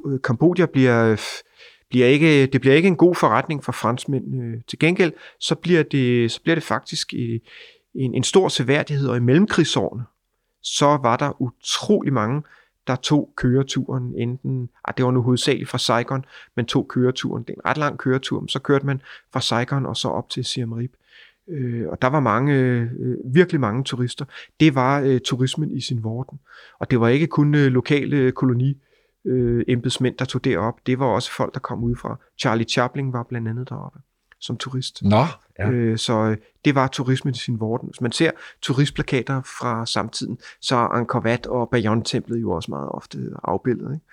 [0.07, 1.21] øh, Kambodja bliver,
[1.89, 4.43] bliver ikke, det bliver ikke en god forretning for franskmænd.
[4.43, 7.15] Øh, til gengæld, så bliver det, så bliver det faktisk
[7.95, 10.05] en, en stor seværdighed, og i mellemkrigsårene,
[10.63, 12.43] så var der utrolig mange
[12.87, 16.25] der tog køreturen enten, ah, det var nu hovedsageligt fra Saigon,
[16.57, 17.43] men tog køreturen.
[17.43, 19.01] Det er en ret lang køretur, men så kørte man
[19.33, 20.91] fra Saigon og så op til Siem Reap.
[21.49, 22.89] Øh, og der var mange, øh,
[23.35, 24.25] virkelig mange turister.
[24.61, 26.39] Det var øh, turismen i sin vorden.
[26.81, 28.83] Og det var ikke kun øh, lokale koloni
[29.27, 30.75] øh, embedsmænd, der tog derop.
[30.87, 32.19] Det var også folk, der kom ud fra.
[32.39, 33.99] Charlie Chaplin var blandt andet deroppe
[34.41, 35.03] som turist.
[35.03, 35.25] Nå,
[35.59, 35.71] ja.
[35.71, 37.89] øh, så øh, det var turismen i sin vorden.
[37.89, 38.31] Hvis man ser
[38.63, 43.95] turistplakater fra samtiden, så er Angkor Wat og Bayon-templet jo også meget ofte afbildet.
[43.95, 44.07] Ikke?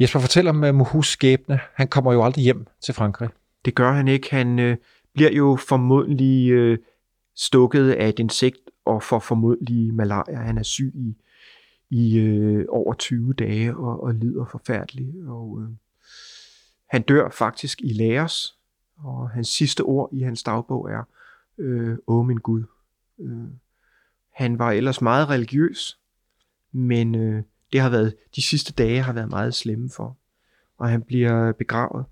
[0.00, 1.60] Jesper, fortæl om uh, Mohus skæbne.
[1.74, 3.28] Han kommer jo aldrig hjem til Frankrig.
[3.64, 4.30] Det gør han ikke.
[4.30, 4.76] Han øh,
[5.14, 6.78] bliver jo formodentlig øh,
[7.34, 10.36] stukket af et insekt og får formodentlig malaria.
[10.36, 11.16] Han er syg i,
[11.90, 15.26] i øh, over 20 dage og, og lider forfærdeligt.
[15.26, 15.68] Og, øh,
[16.86, 18.58] han dør faktisk i Laos,
[18.96, 21.02] og hans sidste ord i hans dagbog er,
[21.58, 22.64] øh, åh min Gud.
[23.18, 23.48] Øh,
[24.32, 25.98] han var ellers meget religiøs,
[26.72, 27.42] men øh,
[27.72, 30.16] det har været, de sidste dage har været meget slemme for.
[30.78, 32.04] Og han bliver begravet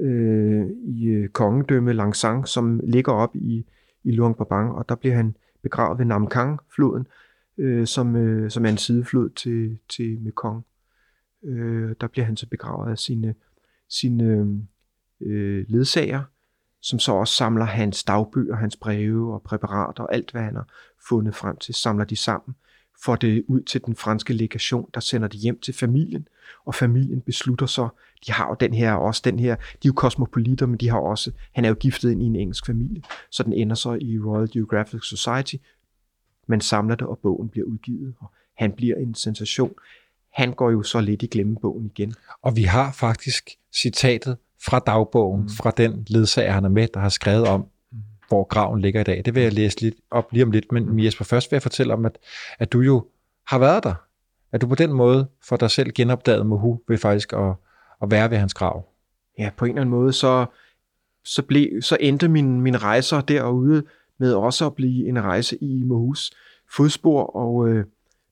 [0.00, 3.66] øh, i øh, kongedømme Langsang, som ligger op i,
[4.04, 7.06] i Luang Prabang, og der bliver han begravet ved Namkang-floden,
[7.58, 10.64] øh, som, øh, som er en sideflod til, til Mekong.
[11.44, 13.34] Øh, der bliver han så begravet af sine,
[13.88, 14.58] sine
[15.20, 16.22] øh, ledsager,
[16.80, 20.68] som så også samler hans dagbøger, hans breve og præparater og alt, hvad han har
[21.08, 22.54] fundet frem til, samler de sammen,
[23.04, 26.28] får det ud til den franske legation, der sender det hjem til familien,
[26.64, 27.88] og familien beslutter så,
[28.26, 30.98] de har jo den her, også den her, de er jo kosmopolitter, men de har
[30.98, 34.18] også, han er jo giftet ind i en engelsk familie, så den ender så i
[34.18, 35.54] Royal Geographic Society,
[36.46, 39.72] man samler det, og bogen bliver udgivet, og han bliver en sensation.
[40.32, 42.14] Han går jo så lidt i glemmebogen igen.
[42.42, 45.48] Og vi har faktisk citatet fra dagbogen, mm.
[45.48, 47.66] fra den ledsager, han er med, der har skrevet om
[48.30, 49.22] hvor graven ligger i dag.
[49.24, 51.04] Det vil jeg læse lidt op lige om lidt, men.
[51.04, 52.18] Jesper, først vil jeg fortælle om, at,
[52.58, 53.06] at du jo
[53.46, 53.94] har været der.
[54.52, 57.54] At du på den måde for dig selv genopdaget Mohu ved faktisk at,
[58.02, 58.88] at være ved hans grav.
[59.38, 60.46] Ja, på en eller anden måde, så,
[61.24, 63.82] så, blev, så endte min, min rejser derude
[64.18, 66.32] med også at blive en rejse i Mohus
[66.76, 67.84] fodspor, og øh,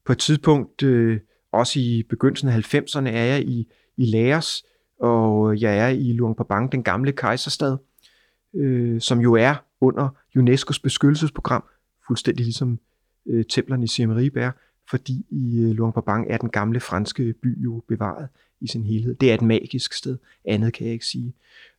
[0.06, 1.20] på et tidspunkt, øh,
[1.52, 4.64] også i begyndelsen af 90'erne, er jeg i, i Laos,
[5.00, 7.76] og jeg er i Luang Prabang, den gamle kejserstad,
[8.54, 11.64] øh, som jo er under UNESCO's beskyttelsesprogram,
[12.06, 12.78] fuldstændig ligesom
[13.26, 14.50] øh, templerne i Siem Reap er,
[14.90, 18.28] fordi i øh, Luang Prabang er den gamle franske by jo bevaret
[18.60, 19.14] i sin helhed.
[19.14, 21.34] Det er et magisk sted, andet kan jeg ikke sige.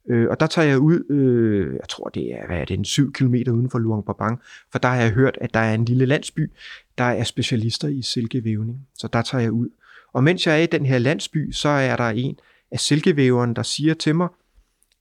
[0.10, 2.86] Øh, og der tager jeg ud, øh, jeg tror det er, hvad er det, en
[2.86, 4.42] 7 km uden for Luang Prabang,
[4.72, 6.52] for der har jeg hørt, at der er en lille landsby,
[6.98, 8.88] der er specialister i silkevævning.
[8.96, 9.70] Så der tager jeg ud.
[10.14, 12.40] Og mens jeg er i den her landsby, så er der en
[12.72, 14.28] af silkevæveren, der siger til mig,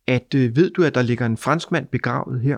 [0.08, 2.56] at øh, ved du, at der ligger en franskmand begravet her?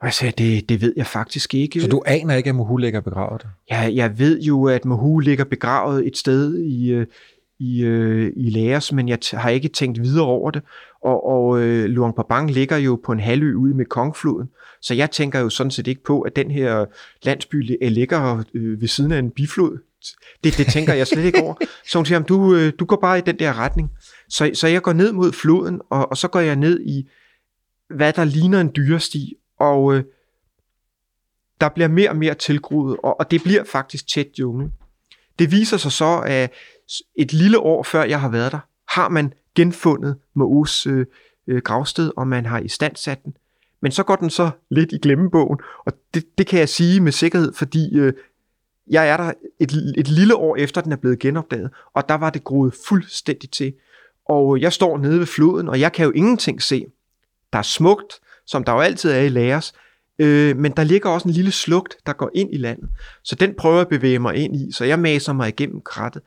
[0.00, 1.80] Og jeg sagde, det, det ved jeg faktisk ikke.
[1.80, 3.46] Så du aner ikke, at Mohu ligger begravet?
[3.70, 7.06] Jeg, jeg ved jo, at Mohu ligger begravet et sted i, øh,
[7.58, 10.62] i, øh, i Laos, men jeg har ikke tænkt videre over det.
[11.02, 14.48] Og, og øh, Luang Prabang ligger jo på en halvø ude med Kongfloden,
[14.82, 16.84] så jeg tænker jo sådan set ikke på, at den her
[17.22, 19.78] landsby ligger øh, ved siden af en biflod.
[20.44, 21.54] Det, det tænker jeg slet ikke over.
[21.86, 23.90] Så hun siger, du, øh, du går bare i den der retning.
[24.28, 27.08] Så, så jeg går ned mod floden, og, og så går jeg ned i,
[27.88, 30.04] hvad der ligner en dyresti, og øh,
[31.60, 34.70] der bliver mere og mere tilgroet, og, og det bliver faktisk tæt jungle.
[35.38, 36.52] Det viser sig så, at
[37.16, 41.06] et lille år før jeg har været der, har man genfundet Moos øh,
[41.46, 43.36] øh, gravsted, og man har i stand sat den.
[43.82, 47.12] Men så går den så lidt i glemmebogen, og det, det kan jeg sige med
[47.12, 48.12] sikkerhed, fordi øh,
[48.90, 52.30] jeg er der et, et lille år efter, den er blevet genopdaget, og der var
[52.30, 53.72] det groet fuldstændig til.
[54.28, 56.86] Og jeg står nede ved floden, og jeg kan jo ingenting se.
[57.52, 59.72] Der er smukt, som der jo altid er i Laos,
[60.18, 62.88] øh, men der ligger også en lille slugt, der går ind i landet.
[63.22, 66.22] Så den prøver jeg at bevæge mig ind i, så jeg maser mig igennem krattet.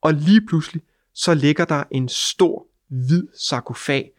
[0.00, 0.82] Og lige pludselig,
[1.14, 4.10] så ligger der en stor, hvid sarkofag.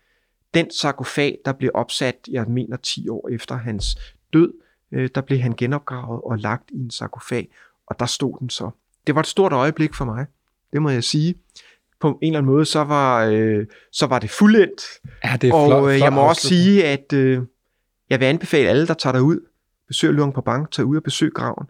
[0.54, 3.98] Den sarkofag, der blev opsat, jeg mener 10 år efter hans
[4.34, 4.54] død,
[4.92, 7.50] øh, der blev han genopgravet og lagt i en sarkofag,
[7.90, 8.70] og der stod den så.
[9.08, 10.26] Det var et stort øjeblik for mig,
[10.74, 11.36] det må jeg sige.
[12.00, 14.82] På en eller anden måde, så var, øh, så var det fuldendt.
[15.24, 16.64] Ja, det er og flot, øh, flot jeg må også afslutning.
[16.64, 17.42] sige, at øh,
[18.10, 19.40] jeg vil anbefale alle, der tager derud,
[19.88, 21.68] besøg Luang Prabang, tag ud og besøg graven.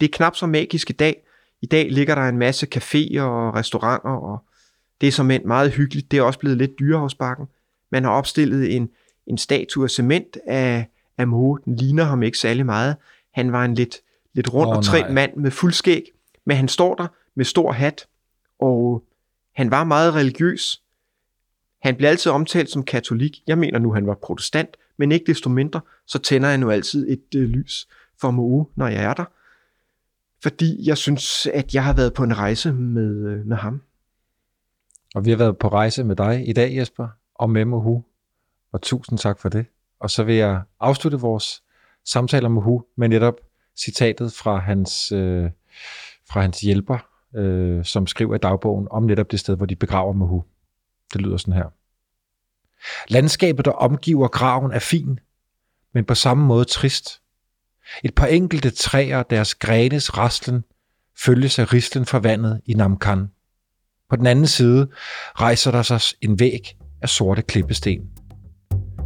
[0.00, 1.22] Det er knap så magisk i dag.
[1.62, 4.38] I dag ligger der en masse caféer og restauranter, og
[5.00, 6.10] det er som meget hyggeligt.
[6.10, 7.46] Det er også blevet lidt dyrehavsbakken.
[7.90, 8.88] Man har opstillet en,
[9.26, 10.86] en statue af cement af,
[11.18, 11.58] af Moe.
[11.64, 12.96] Den ligner ham ikke særlig meget.
[13.34, 13.96] Han var en lidt,
[14.34, 15.12] lidt rund Åh, oh, og trim nej.
[15.12, 16.04] mand med fuld skæg,
[16.44, 18.06] men han står der med stor hat,
[18.58, 19.04] og
[19.52, 20.82] han var meget religiøs.
[21.82, 23.42] Han blev altid omtalt som katolik.
[23.46, 27.08] Jeg mener nu, han var protestant, men ikke desto mindre, så tænder jeg nu altid
[27.08, 27.88] et øh, lys
[28.20, 29.24] for Moe, når jeg er der.
[30.42, 33.82] Fordi jeg synes, at jeg har været på en rejse med, øh, med ham.
[35.14, 38.04] Og vi har været på rejse med dig i dag, Jesper, og med Mohu.
[38.72, 39.66] Og tusind tak for det.
[40.00, 41.62] Og så vil jeg afslutte vores
[42.04, 43.40] samtale om Mohu med netop
[43.76, 45.50] citatet fra hans, øh,
[46.30, 46.98] fra hans hjælper,
[47.36, 50.44] øh, som skriver i dagbogen om netop det sted, hvor de begraver Mohu.
[51.12, 51.72] Det lyder sådan her.
[53.08, 55.20] Landskabet, der omgiver graven, er fin,
[55.94, 57.20] men på samme måde trist.
[58.04, 60.64] Et par enkelte træer, deres grenes raslen,
[61.18, 63.26] følges af rislen for vandet i Namkan.
[64.10, 64.88] På den anden side
[65.34, 68.10] rejser der sig en væg af sorte klippesten.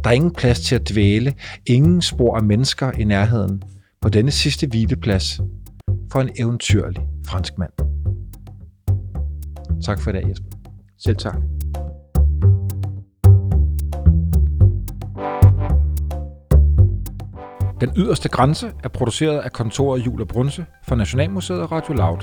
[0.03, 3.63] Der er ingen plads til at dvæle, ingen spor af mennesker i nærheden
[4.01, 5.41] på denne sidste hvileplads
[6.11, 7.71] for en eventyrlig fransk mand.
[9.85, 10.47] Tak for i dag, Jesper.
[10.97, 11.35] Selv tak.
[17.81, 22.19] Den yderste grænse er produceret af kontoret Jul og Brunse for Nationalmuseet og Radio Loud.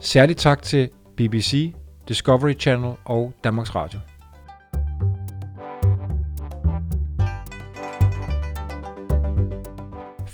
[0.00, 1.74] Særligt tak til BBC,
[2.08, 3.98] Discovery Channel og Danmarks Radio.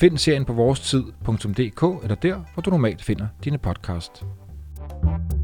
[0.00, 4.24] Find serien på vores tid.dk eller der, hvor du normalt finder dine podcasts.
[5.02, 5.37] thank you